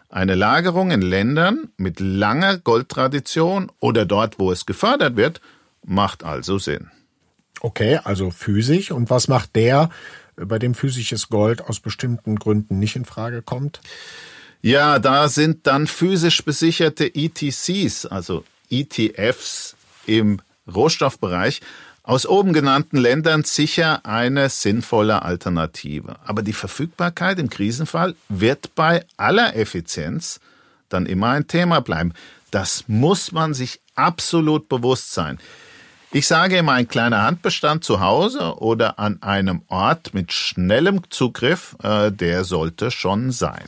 Eine 0.09 0.35
Lagerung 0.35 0.91
in 0.91 1.01
Ländern 1.01 1.69
mit 1.77 1.99
langer 1.99 2.57
Goldtradition 2.57 3.71
oder 3.79 4.05
dort, 4.05 4.39
wo 4.39 4.51
es 4.51 4.65
gefördert 4.65 5.15
wird, 5.15 5.39
macht 5.85 6.23
also 6.23 6.57
Sinn. 6.57 6.89
Okay, 7.61 7.99
also 8.03 8.31
physisch. 8.31 8.91
Und 8.91 9.09
was 9.09 9.27
macht 9.27 9.55
der, 9.55 9.89
bei 10.35 10.59
dem 10.59 10.73
physisches 10.73 11.29
Gold 11.29 11.61
aus 11.61 11.79
bestimmten 11.79 12.37
Gründen 12.37 12.79
nicht 12.79 12.95
in 12.95 13.05
Frage 13.05 13.41
kommt? 13.41 13.81
Ja, 14.61 14.99
da 14.99 15.29
sind 15.29 15.67
dann 15.67 15.87
physisch 15.87 16.43
besicherte 16.43 17.13
ETCs, 17.13 18.05
also 18.05 18.43
ETFs 18.69 19.75
im 20.05 20.41
Rohstoffbereich, 20.73 21.61
aus 22.09 22.25
oben 22.25 22.53
genannten 22.53 22.97
Ländern 22.97 23.43
sicher 23.43 24.03
eine 24.03 24.49
sinnvolle 24.49 25.21
Alternative. 25.21 26.15
Aber 26.25 26.41
die 26.41 26.53
Verfügbarkeit 26.53 27.37
im 27.37 27.51
Krisenfall 27.51 28.15
wird 28.29 28.73
bei 28.73 29.05
aller 29.15 29.55
Effizienz 29.55 30.39
dann 30.89 31.05
immer 31.05 31.29
ein 31.29 31.45
Thema 31.45 31.81
bleiben. 31.81 32.13
Das 32.49 32.85
muss 32.87 33.31
man 33.31 33.53
sich 33.53 33.79
absolut 33.93 34.69
bewusst 34.69 35.13
sein. 35.13 35.37
Ich 36.11 36.25
sage 36.25 36.57
immer, 36.57 36.71
ein 36.71 36.87
kleiner 36.87 37.21
Handbestand 37.21 37.83
zu 37.83 37.99
Hause 37.99 38.57
oder 38.57 38.97
an 38.97 39.21
einem 39.21 39.61
Ort 39.67 40.15
mit 40.15 40.33
schnellem 40.33 41.01
Zugriff, 41.11 41.75
äh, 41.83 42.11
der 42.11 42.43
sollte 42.43 42.89
schon 42.89 43.31
sein. 43.31 43.65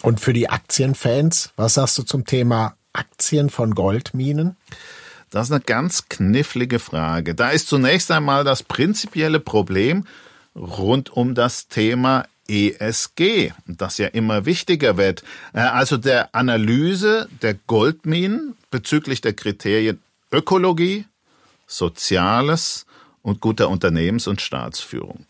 Und 0.00 0.18
für 0.18 0.32
die 0.32 0.48
Aktienfans, 0.48 1.50
was 1.56 1.74
sagst 1.74 1.98
du 1.98 2.04
zum 2.04 2.24
Thema 2.24 2.74
Aktien 2.94 3.50
von 3.50 3.74
Goldminen? 3.74 4.56
Das 5.32 5.46
ist 5.48 5.52
eine 5.52 5.62
ganz 5.62 6.10
knifflige 6.10 6.78
Frage. 6.78 7.34
Da 7.34 7.48
ist 7.48 7.66
zunächst 7.66 8.10
einmal 8.10 8.44
das 8.44 8.62
prinzipielle 8.62 9.40
Problem 9.40 10.06
rund 10.54 11.08
um 11.10 11.34
das 11.34 11.68
Thema 11.68 12.26
ESG, 12.48 13.52
das 13.66 13.96
ja 13.96 14.08
immer 14.08 14.44
wichtiger 14.44 14.98
wird. 14.98 15.24
Äh, 15.54 15.60
also 15.60 15.96
der 15.96 16.34
Analyse 16.34 17.30
der 17.40 17.54
Goldminen 17.54 18.56
bezüglich 18.70 19.22
der 19.22 19.32
Kriterien 19.32 20.02
Ökologie, 20.30 21.06
Soziales 21.66 22.84
und 23.22 23.40
guter 23.40 23.70
Unternehmens- 23.70 24.26
und 24.26 24.42
Staatsführung. 24.42 25.24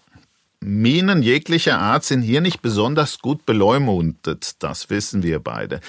Minen 0.59 1.23
jeglicher 1.23 1.79
Art 1.79 2.03
sind 2.03 2.23
hier 2.23 2.41
nicht 2.41 2.61
besonders 2.61 3.21
gut 3.21 3.47
beleumundet, 3.47 4.63
das 4.65 4.91
wissen 4.91 5.23
wir 5.23 5.39
beide. 5.39 5.81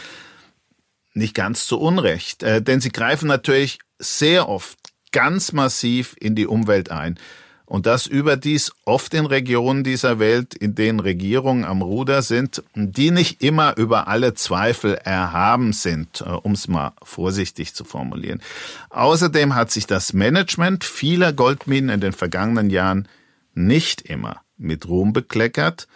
Nicht 1.16 1.34
ganz 1.34 1.66
zu 1.66 1.80
Unrecht, 1.80 2.44
äh, 2.44 2.62
denn 2.62 2.80
sie 2.80 2.92
greifen 2.92 3.28
natürlich 3.28 3.80
sehr 4.00 4.50
oft 4.50 4.78
ganz 5.12 5.54
massiv 5.54 6.16
in 6.20 6.36
die 6.36 6.48
Umwelt 6.48 6.92
ein. 6.92 7.18
Und 7.66 7.86
das 7.86 8.08
überdies 8.08 8.72
oft 8.86 9.14
in 9.14 9.26
Regionen 9.26 9.84
dieser 9.84 10.20
Welt, 10.20 10.54
in 10.54 10.76
denen 10.76 11.00
Regierungen 11.00 11.64
am 11.64 11.82
Ruder 11.82 12.22
sind, 12.22 12.62
die 12.76 13.10
nicht 13.10 13.42
immer 13.42 13.78
über 13.78 14.08
alle 14.08 14.34
Zweifel 14.34 14.96
erhaben 14.96 15.72
sind, 15.72 16.22
äh, 16.22 16.30
um 16.30 16.52
es 16.52 16.68
mal 16.68 16.92
vorsichtig 17.02 17.74
zu 17.74 17.84
formulieren. 17.84 18.42
Außerdem 18.90 19.56
hat 19.56 19.72
sich 19.72 19.88
das 19.88 20.14
Management 20.14 20.84
vieler 20.84 21.32
Goldminen 21.32 21.90
in 21.90 22.02
den 22.02 22.14
vergangenen 22.14 22.70
Jahren 22.70 23.08
nicht 23.56 24.02
immer 24.02 24.42
mit 24.58 24.88
Ruhm 24.88 25.14
bekleckert 25.14 25.88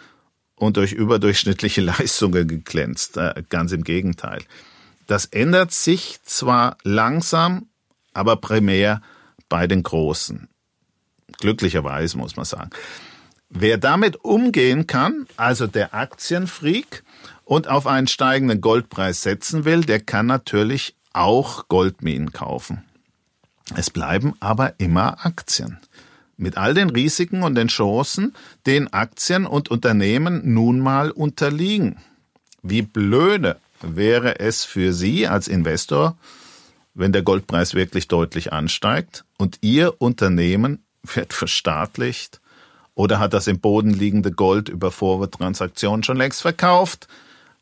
und 0.56 0.78
durch 0.78 0.92
überdurchschnittliche 0.92 1.80
Leistungen 1.82 2.48
geglänzt. 2.48 3.18
Äh, 3.18 3.44
ganz 3.48 3.72
im 3.72 3.84
Gegenteil. 3.84 4.40
Das 5.06 5.26
ändert 5.26 5.72
sich 5.72 6.22
zwar 6.24 6.76
langsam, 6.82 7.67
aber 8.18 8.36
primär 8.36 9.00
bei 9.48 9.66
den 9.66 9.82
Großen. 9.82 10.48
Glücklicherweise 11.38 12.18
muss 12.18 12.36
man 12.36 12.44
sagen. 12.44 12.70
Wer 13.48 13.78
damit 13.78 14.16
umgehen 14.24 14.86
kann, 14.86 15.26
also 15.36 15.66
der 15.66 15.94
Aktienfreak, 15.94 17.04
und 17.44 17.66
auf 17.68 17.86
einen 17.86 18.08
steigenden 18.08 18.60
Goldpreis 18.60 19.22
setzen 19.22 19.64
will, 19.64 19.80
der 19.80 20.00
kann 20.00 20.26
natürlich 20.26 20.96
auch 21.14 21.66
Goldminen 21.68 22.32
kaufen. 22.32 22.84
Es 23.74 23.88
bleiben 23.88 24.34
aber 24.40 24.74
immer 24.78 25.24
Aktien. 25.24 25.78
Mit 26.36 26.58
all 26.58 26.74
den 26.74 26.90
Risiken 26.90 27.42
und 27.42 27.54
den 27.54 27.68
Chancen, 27.68 28.34
denen 28.66 28.92
Aktien 28.92 29.46
und 29.46 29.70
Unternehmen 29.70 30.52
nun 30.52 30.78
mal 30.80 31.10
unterliegen. 31.10 31.96
Wie 32.62 32.82
blöde 32.82 33.56
wäre 33.80 34.40
es 34.40 34.64
für 34.64 34.92
Sie 34.92 35.26
als 35.26 35.48
Investor, 35.48 36.18
wenn 36.98 37.12
der 37.12 37.22
Goldpreis 37.22 37.74
wirklich 37.74 38.08
deutlich 38.08 38.52
ansteigt 38.52 39.24
und 39.38 39.58
Ihr 39.60 40.00
Unternehmen 40.00 40.84
wird 41.02 41.32
verstaatlicht 41.32 42.40
oder 42.94 43.20
hat 43.20 43.32
das 43.32 43.46
im 43.46 43.60
Boden 43.60 43.94
liegende 43.94 44.32
Gold 44.32 44.68
über 44.68 44.90
Forward-Transaktionen 44.90 46.02
schon 46.02 46.16
längst 46.16 46.42
verkauft 46.42 47.06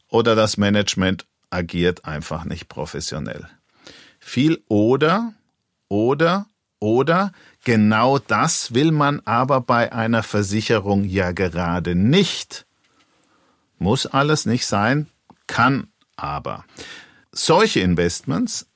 oder 0.09 0.35
das 0.35 0.57
Management 0.57 1.27
agiert 1.51 2.07
einfach 2.07 2.47
nicht 2.47 2.69
professionell. 2.69 3.47
Viel 4.19 4.63
oder, 4.69 5.35
oder, 5.89 6.47
oder, 6.81 7.33
genau 7.63 8.19
das 8.19 8.73
will 8.73 8.91
man 8.91 9.21
aber 9.27 9.61
bei 9.61 9.93
einer 9.93 10.23
Versicherung 10.23 11.05
ja 11.05 11.33
gerade 11.33 11.95
nicht. 11.95 12.65
Muss 13.79 14.07
alles 14.07 14.47
nicht 14.47 14.65
sein, 14.65 15.09
kann 15.47 15.89
aber. 16.17 16.65
Solche 17.33 17.81
Investments 17.81 18.67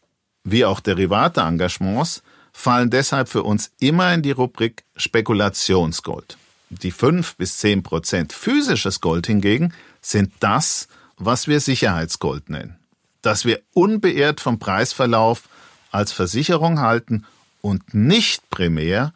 wie 0.44 0.64
auch 0.64 0.80
Derivate-Engagements 0.80 2.22
fallen 2.52 2.90
deshalb 2.90 3.28
für 3.28 3.42
uns 3.42 3.72
immer 3.78 4.12
in 4.12 4.22
die 4.22 4.32
Rubrik 4.32 4.84
Spekulationsgold. 4.96 6.36
Die 6.70 6.90
fünf 6.90 7.36
bis 7.36 7.58
zehn 7.58 7.82
Prozent 7.82 8.32
physisches 8.32 9.00
Gold 9.00 9.26
hingegen 9.26 9.72
sind 10.00 10.32
das, 10.40 10.88
was 11.16 11.48
wir 11.48 11.60
Sicherheitsgold 11.60 12.48
nennen. 12.48 12.78
Das 13.22 13.44
wir 13.44 13.60
unbeirrt 13.74 14.40
vom 14.40 14.58
Preisverlauf 14.58 15.48
als 15.90 16.12
Versicherung 16.12 16.80
halten 16.80 17.26
und 17.60 17.92
nicht 17.92 18.48
primär, 18.50 19.12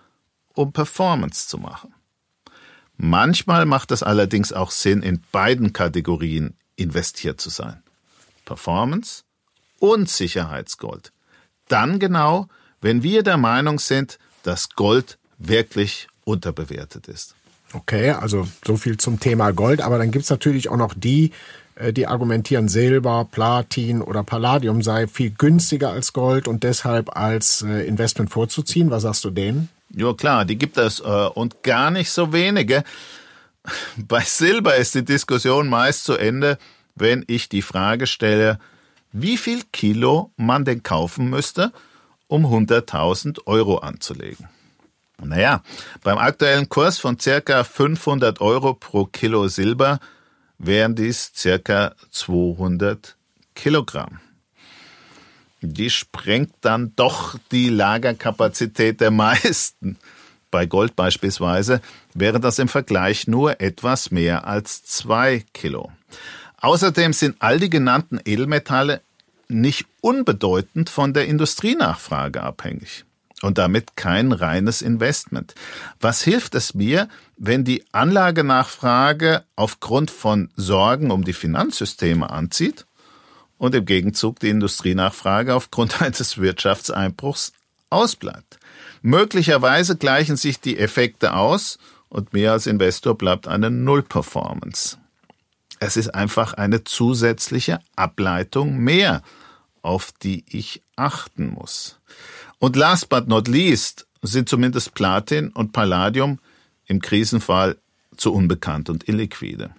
um 0.54 0.72
Performance 0.72 1.48
zu 1.48 1.58
machen. 1.58 1.94
Manchmal 2.96 3.66
macht 3.66 3.90
es 3.90 4.02
allerdings 4.02 4.52
auch 4.52 4.70
Sinn, 4.70 5.02
in 5.02 5.22
beiden 5.32 5.72
Kategorien 5.72 6.56
investiert 6.76 7.40
zu 7.40 7.50
sein. 7.50 7.82
Performance 8.44 9.22
und 9.78 10.08
Sicherheitsgold. 10.08 11.12
Dann 11.74 11.98
genau, 11.98 12.46
wenn 12.82 13.02
wir 13.02 13.24
der 13.24 13.36
Meinung 13.36 13.80
sind, 13.80 14.20
dass 14.44 14.68
Gold 14.70 15.18
wirklich 15.38 16.06
unterbewertet 16.22 17.08
ist. 17.08 17.34
Okay, 17.72 18.10
also 18.10 18.46
so 18.64 18.76
viel 18.76 18.96
zum 18.96 19.18
Thema 19.18 19.50
Gold. 19.50 19.80
Aber 19.80 19.98
dann 19.98 20.12
gibt's 20.12 20.30
natürlich 20.30 20.68
auch 20.68 20.76
noch 20.76 20.94
die, 20.94 21.32
äh, 21.74 21.92
die 21.92 22.06
argumentieren, 22.06 22.68
Silber, 22.68 23.26
Platin 23.28 24.02
oder 24.02 24.22
Palladium 24.22 24.82
sei 24.82 25.08
viel 25.08 25.32
günstiger 25.32 25.90
als 25.90 26.12
Gold 26.12 26.46
und 26.46 26.62
deshalb 26.62 27.16
als 27.16 27.62
äh, 27.62 27.84
Investment 27.88 28.30
vorzuziehen. 28.30 28.92
Was 28.92 29.02
sagst 29.02 29.24
du 29.24 29.30
denen? 29.30 29.68
Ja 29.92 30.12
klar, 30.12 30.44
die 30.44 30.56
gibt 30.56 30.78
es 30.78 31.00
äh, 31.00 31.02
und 31.02 31.64
gar 31.64 31.90
nicht 31.90 32.12
so 32.12 32.32
wenige. 32.32 32.84
Bei 33.96 34.20
Silber 34.20 34.76
ist 34.76 34.94
die 34.94 35.04
Diskussion 35.04 35.68
meist 35.68 36.04
zu 36.04 36.12
Ende, 36.16 36.56
wenn 36.94 37.24
ich 37.26 37.48
die 37.48 37.62
Frage 37.62 38.06
stelle, 38.06 38.60
wie 39.14 39.36
viel 39.36 39.62
Kilo 39.72 40.32
man 40.36 40.64
denn 40.64 40.82
kaufen 40.82 41.30
müsste, 41.30 41.72
um 42.26 42.44
100.000 42.44 43.46
Euro 43.46 43.78
anzulegen. 43.78 44.48
Naja, 45.22 45.62
beim 46.02 46.18
aktuellen 46.18 46.68
Kurs 46.68 46.98
von 46.98 47.18
circa 47.18 47.62
500 47.62 48.40
Euro 48.40 48.74
pro 48.74 49.04
Kilo 49.04 49.46
Silber 49.46 50.00
wären 50.58 50.96
dies 50.96 51.30
circa 51.34 51.94
200 52.10 53.16
Kilogramm. 53.54 54.18
Die 55.60 55.90
sprengt 55.90 56.52
dann 56.62 56.92
doch 56.96 57.36
die 57.52 57.68
Lagerkapazität 57.68 59.00
der 59.00 59.12
meisten. 59.12 59.96
Bei 60.50 60.66
Gold 60.66 60.96
beispielsweise 60.96 61.80
wäre 62.14 62.40
das 62.40 62.58
im 62.58 62.68
Vergleich 62.68 63.28
nur 63.28 63.60
etwas 63.60 64.10
mehr 64.10 64.46
als 64.46 64.82
zwei 64.82 65.44
Kilo. 65.52 65.92
Außerdem 66.64 67.12
sind 67.12 67.36
all 67.40 67.60
die 67.60 67.68
genannten 67.68 68.18
Edelmetalle 68.24 69.02
nicht 69.48 69.84
unbedeutend 70.00 70.88
von 70.88 71.12
der 71.12 71.26
Industrienachfrage 71.26 72.42
abhängig 72.42 73.04
und 73.42 73.58
damit 73.58 73.96
kein 73.96 74.32
reines 74.32 74.80
Investment. 74.80 75.54
Was 76.00 76.22
hilft 76.22 76.54
es 76.54 76.72
mir, 76.72 77.10
wenn 77.36 77.64
die 77.64 77.84
Anlagenachfrage 77.92 79.44
aufgrund 79.56 80.10
von 80.10 80.48
Sorgen 80.56 81.10
um 81.10 81.22
die 81.22 81.34
Finanzsysteme 81.34 82.30
anzieht 82.30 82.86
und 83.58 83.74
im 83.74 83.84
Gegenzug 83.84 84.40
die 84.40 84.48
Industrienachfrage 84.48 85.54
aufgrund 85.54 86.00
eines 86.00 86.38
Wirtschaftseinbruchs 86.38 87.52
ausbleibt? 87.90 88.58
Möglicherweise 89.02 89.98
gleichen 89.98 90.36
sich 90.36 90.60
die 90.60 90.78
Effekte 90.78 91.34
aus 91.34 91.76
und 92.08 92.32
mir 92.32 92.52
als 92.52 92.66
Investor 92.66 93.18
bleibt 93.18 93.48
eine 93.48 93.70
Null-Performance. 93.70 94.96
Es 95.80 95.96
ist 95.96 96.14
einfach 96.14 96.54
eine 96.54 96.84
zusätzliche 96.84 97.80
Ableitung 97.96 98.78
mehr, 98.78 99.22
auf 99.82 100.12
die 100.22 100.44
ich 100.48 100.82
achten 100.96 101.48
muss. 101.48 101.98
Und 102.58 102.76
last 102.76 103.08
but 103.08 103.28
not 103.28 103.48
least 103.48 104.06
sind 104.22 104.48
zumindest 104.48 104.94
Platin 104.94 105.50
und 105.50 105.72
Palladium 105.72 106.38
im 106.86 107.00
Krisenfall 107.00 107.76
zu 108.16 108.32
unbekannt 108.32 108.88
und 108.88 109.08
illiquide. 109.08 109.70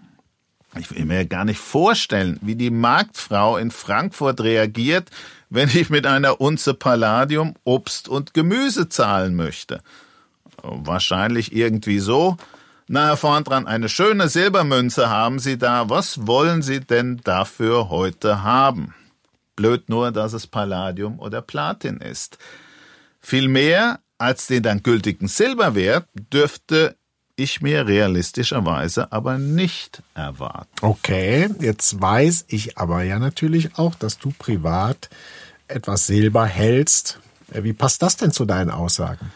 Ich 0.78 0.92
will 0.92 1.06
mir 1.06 1.26
gar 1.26 1.46
nicht 1.46 1.60
vorstellen, 1.60 2.38
wie 2.42 2.56
die 2.56 2.70
Marktfrau 2.70 3.58
in 3.58 3.72
Frankfurt 3.72 4.42
reagiert, 4.42 5.10
wenn 5.50 5.70
ich 5.70 5.90
mit 5.90 6.06
einer 6.06 6.42
Unze 6.42 6.74
Palladium 6.74 7.56
Obst 7.64 8.10
und 8.10 8.34
Gemüse 8.34 8.90
zahlen 8.90 9.36
möchte. 9.36 9.82
Wahrscheinlich 10.62 11.56
irgendwie 11.56 12.00
so. 12.00 12.38
Na, 12.88 13.08
Herr 13.08 13.18
vorn 13.18 13.44
dran, 13.44 13.66
eine 13.66 13.90
schöne 13.90 14.30
Silbermünze 14.30 15.10
haben 15.10 15.40
Sie 15.40 15.58
da. 15.58 15.90
Was 15.90 16.28
wollen 16.28 16.62
Sie 16.62 16.82
denn 16.82 17.20
dafür 17.24 17.90
heute 17.90 18.44
haben? 18.44 18.94
Blöd 19.56 19.90
nur, 19.90 20.12
dass 20.12 20.34
es 20.34 20.46
Palladium 20.46 21.18
oder 21.20 21.42
Platin 21.42 21.98
ist. 21.98 22.38
Viel 23.20 23.48
mehr 23.48 24.02
als 24.20 24.46
den 24.46 24.62
dann 24.62 24.84
gültigen 24.84 25.28
Silberwert 25.28 26.08
dürfte 26.32 26.96
ich 27.36 27.60
mir 27.60 27.88
realistischerweise 27.88 29.12
aber 29.12 29.40
nicht 29.40 30.04
erwarten. 30.14 30.70
Okay, 30.82 31.50
jetzt 31.60 32.00
weiß 32.00 32.46
ich 32.50 32.78
aber 32.78 33.02
ja 33.02 33.18
natürlich 33.18 33.80
auch, 33.80 33.96
dass 33.96 34.20
du 34.20 34.32
privat 34.38 35.10
etwas 35.68 36.06
Silber 36.06 36.46
hältst. 36.46 37.20
Wie 37.48 37.74
passt 37.74 38.04
das 38.04 38.16
denn 38.18 38.32
zu 38.32 38.46
deinen 38.46 38.70
Aussagen? 38.70 39.32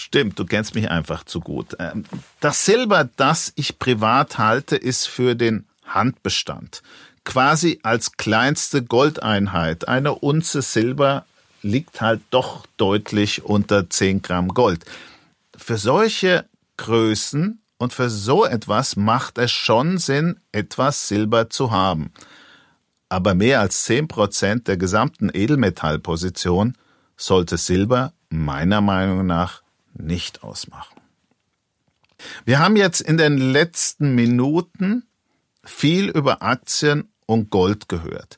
Stimmt, 0.00 0.38
du 0.38 0.46
kennst 0.46 0.74
mich 0.74 0.90
einfach 0.90 1.24
zu 1.24 1.40
gut. 1.40 1.76
Ähm, 1.78 2.04
das 2.40 2.64
Silber, 2.64 3.10
das 3.16 3.52
ich 3.56 3.78
privat 3.78 4.38
halte, 4.38 4.76
ist 4.76 5.06
für 5.06 5.34
den 5.34 5.66
Handbestand. 5.84 6.82
Quasi 7.24 7.80
als 7.82 8.12
kleinste 8.12 8.82
Goldeinheit. 8.82 9.88
Eine 9.88 10.14
Unze 10.14 10.62
Silber 10.62 11.26
liegt 11.60 12.00
halt 12.00 12.22
doch 12.30 12.64
deutlich 12.78 13.44
unter 13.44 13.90
10 13.90 14.22
Gramm 14.22 14.48
Gold. 14.48 14.86
Für 15.54 15.76
solche 15.76 16.46
Größen 16.78 17.60
und 17.76 17.92
für 17.92 18.08
so 18.08 18.46
etwas 18.46 18.96
macht 18.96 19.36
es 19.36 19.50
schon 19.52 19.98
Sinn, 19.98 20.40
etwas 20.50 21.08
Silber 21.08 21.50
zu 21.50 21.72
haben. 21.72 22.10
Aber 23.10 23.34
mehr 23.34 23.60
als 23.60 23.84
10 23.84 24.08
Prozent 24.08 24.66
der 24.66 24.78
gesamten 24.78 25.28
Edelmetallposition 25.30 26.74
sollte 27.18 27.58
Silber 27.58 28.14
meiner 28.30 28.80
Meinung 28.80 29.26
nach 29.26 29.60
nicht 30.00 30.42
ausmachen. 30.42 31.00
Wir 32.44 32.58
haben 32.58 32.76
jetzt 32.76 33.00
in 33.00 33.16
den 33.16 33.38
letzten 33.38 34.14
Minuten 34.14 35.04
viel 35.64 36.08
über 36.08 36.42
Aktien 36.42 37.08
und 37.26 37.50
Gold 37.50 37.88
gehört. 37.88 38.36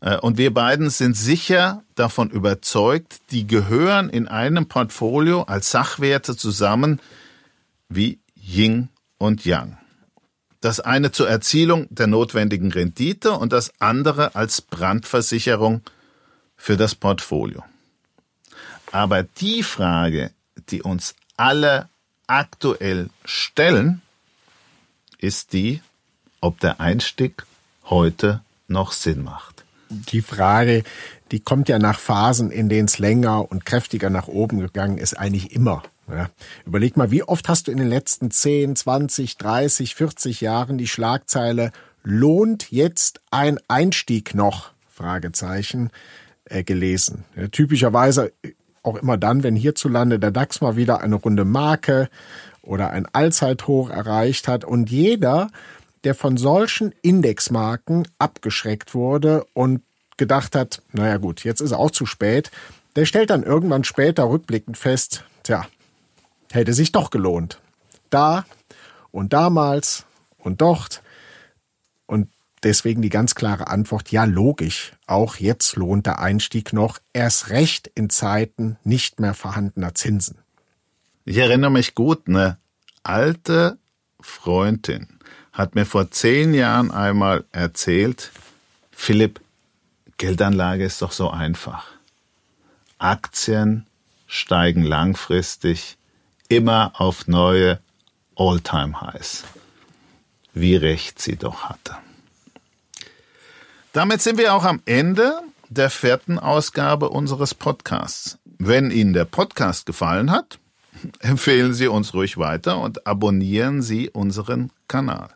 Äh, 0.00 0.18
und 0.18 0.36
wir 0.36 0.52
beiden 0.52 0.90
sind 0.90 1.16
sicher 1.16 1.82
davon 1.94 2.30
überzeugt, 2.30 3.20
die 3.30 3.46
gehören 3.46 4.10
in 4.10 4.28
einem 4.28 4.66
Portfolio 4.66 5.42
als 5.42 5.70
Sachwerte 5.70 6.36
zusammen 6.36 7.00
wie 7.88 8.20
Ying 8.34 8.88
und 9.18 9.44
Yang. 9.44 9.78
Das 10.60 10.80
eine 10.80 11.10
zur 11.10 11.28
Erzielung 11.28 11.86
der 11.90 12.06
notwendigen 12.06 12.70
Rendite 12.70 13.32
und 13.32 13.52
das 13.52 13.72
andere 13.80 14.34
als 14.36 14.62
Brandversicherung 14.62 15.82
für 16.56 16.76
das 16.76 16.94
Portfolio. 16.94 17.64
Aber 18.92 19.22
die 19.24 19.62
Frage, 19.62 20.30
die 20.72 20.82
uns 20.82 21.14
alle 21.36 21.88
aktuell 22.26 23.10
stellen, 23.24 24.02
ist 25.18 25.52
die, 25.52 25.80
ob 26.40 26.58
der 26.60 26.80
Einstieg 26.80 27.44
heute 27.84 28.40
noch 28.68 28.92
Sinn 28.92 29.22
macht. 29.22 29.64
Die 29.90 30.22
Frage, 30.22 30.82
die 31.30 31.40
kommt 31.40 31.68
ja 31.68 31.78
nach 31.78 31.98
Phasen, 31.98 32.50
in 32.50 32.68
denen 32.68 32.88
es 32.88 32.98
länger 32.98 33.50
und 33.50 33.66
kräftiger 33.66 34.10
nach 34.10 34.28
oben 34.28 34.60
gegangen 34.60 34.98
ist, 34.98 35.14
eigentlich 35.18 35.52
immer. 35.52 35.82
Ja. 36.08 36.30
Überleg 36.66 36.96
mal, 36.96 37.10
wie 37.10 37.22
oft 37.22 37.48
hast 37.48 37.68
du 37.68 37.72
in 37.72 37.78
den 37.78 37.88
letzten 37.88 38.30
10, 38.30 38.76
20, 38.76 39.36
30, 39.36 39.94
40 39.94 40.40
Jahren 40.40 40.78
die 40.78 40.88
Schlagzeile 40.88 41.72
lohnt 42.02 42.72
jetzt 42.72 43.20
ein 43.30 43.58
Einstieg 43.68 44.34
noch? 44.34 44.72
Fragezeichen 44.90 45.90
äh, 46.44 46.64
gelesen. 46.64 47.24
Ja, 47.36 47.48
typischerweise 47.48 48.32
auch 48.82 48.96
immer 48.96 49.16
dann, 49.16 49.42
wenn 49.42 49.56
hierzulande 49.56 50.18
der 50.18 50.30
DAX 50.30 50.60
mal 50.60 50.76
wieder 50.76 51.00
eine 51.00 51.16
runde 51.16 51.44
Marke 51.44 52.08
oder 52.62 52.90
ein 52.90 53.06
Allzeithoch 53.06 53.90
erreicht 53.90 54.48
hat 54.48 54.64
und 54.64 54.90
jeder, 54.90 55.50
der 56.04 56.14
von 56.14 56.36
solchen 56.36 56.92
Indexmarken 57.02 58.08
abgeschreckt 58.18 58.94
wurde 58.94 59.44
und 59.54 59.82
gedacht 60.16 60.54
hat, 60.54 60.82
naja 60.92 61.16
gut, 61.16 61.44
jetzt 61.44 61.60
ist 61.60 61.72
auch 61.72 61.90
zu 61.90 62.06
spät, 62.06 62.50
der 62.96 63.06
stellt 63.06 63.30
dann 63.30 63.42
irgendwann 63.42 63.84
später 63.84 64.28
rückblickend 64.28 64.76
fest, 64.76 65.24
tja, 65.42 65.66
hätte 66.50 66.74
sich 66.74 66.92
doch 66.92 67.10
gelohnt. 67.10 67.60
Da 68.10 68.44
und 69.10 69.32
damals 69.32 70.04
und 70.38 70.60
dort. 70.60 71.02
Und 72.06 72.28
deswegen 72.62 73.02
die 73.02 73.08
ganz 73.08 73.34
klare 73.34 73.68
Antwort, 73.68 74.10
ja 74.10 74.24
logisch, 74.24 74.92
auch 75.06 75.36
jetzt 75.36 75.76
lohnt 75.76 76.06
der 76.06 76.18
Einstieg 76.18 76.72
noch, 76.72 76.98
erst 77.12 77.50
recht 77.50 77.90
in 77.94 78.10
Zeiten 78.10 78.76
nicht 78.84 79.20
mehr 79.20 79.34
vorhandener 79.34 79.94
Zinsen. 79.94 80.38
Ich 81.24 81.38
erinnere 81.38 81.70
mich 81.70 81.94
gut, 81.94 82.28
eine 82.28 82.58
alte 83.02 83.78
Freundin 84.20 85.18
hat 85.52 85.74
mir 85.74 85.84
vor 85.84 86.10
zehn 86.10 86.54
Jahren 86.54 86.90
einmal 86.90 87.44
erzählt, 87.52 88.32
Philipp, 88.90 89.40
Geldanlage 90.16 90.84
ist 90.84 91.02
doch 91.02 91.12
so 91.12 91.30
einfach. 91.30 91.86
Aktien 92.98 93.86
steigen 94.26 94.82
langfristig 94.82 95.98
immer 96.48 96.92
auf 97.00 97.26
neue 97.26 97.80
All-Time-Highs. 98.36 99.44
Wie 100.54 100.76
recht 100.76 101.20
sie 101.20 101.36
doch 101.36 101.64
hatte. 101.64 101.96
Damit 103.92 104.22
sind 104.22 104.38
wir 104.38 104.54
auch 104.54 104.64
am 104.64 104.80
Ende 104.86 105.38
der 105.68 105.90
vierten 105.90 106.38
Ausgabe 106.38 107.10
unseres 107.10 107.54
Podcasts. 107.54 108.38
Wenn 108.58 108.90
Ihnen 108.90 109.12
der 109.12 109.26
Podcast 109.26 109.84
gefallen 109.84 110.30
hat, 110.30 110.58
empfehlen 111.20 111.74
Sie 111.74 111.88
uns 111.88 112.14
ruhig 112.14 112.38
weiter 112.38 112.78
und 112.78 113.06
abonnieren 113.06 113.82
Sie 113.82 114.08
unseren 114.08 114.70
Kanal. 114.88 115.28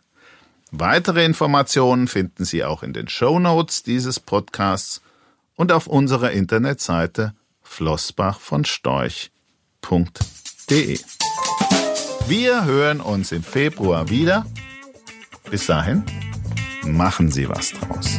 Weitere 0.70 1.24
Informationen 1.24 2.08
finden 2.08 2.46
Sie 2.46 2.64
auch 2.64 2.82
in 2.82 2.94
den 2.94 3.08
Show 3.08 3.38
Notes 3.38 3.82
dieses 3.82 4.20
Podcasts 4.20 5.02
und 5.54 5.70
auf 5.70 5.86
unserer 5.86 6.30
Internetseite 6.30 7.34
flossbach 7.62 8.40
von 8.40 8.64
Storch.de. 8.64 9.30
Wir 12.26 12.64
hören 12.64 13.00
uns 13.00 13.32
im 13.32 13.42
Februar 13.42 14.08
wieder. 14.08 14.46
Bis 15.50 15.66
dahin, 15.66 16.04
machen 16.84 17.30
Sie 17.30 17.48
was 17.48 17.72
draus. 17.72 18.18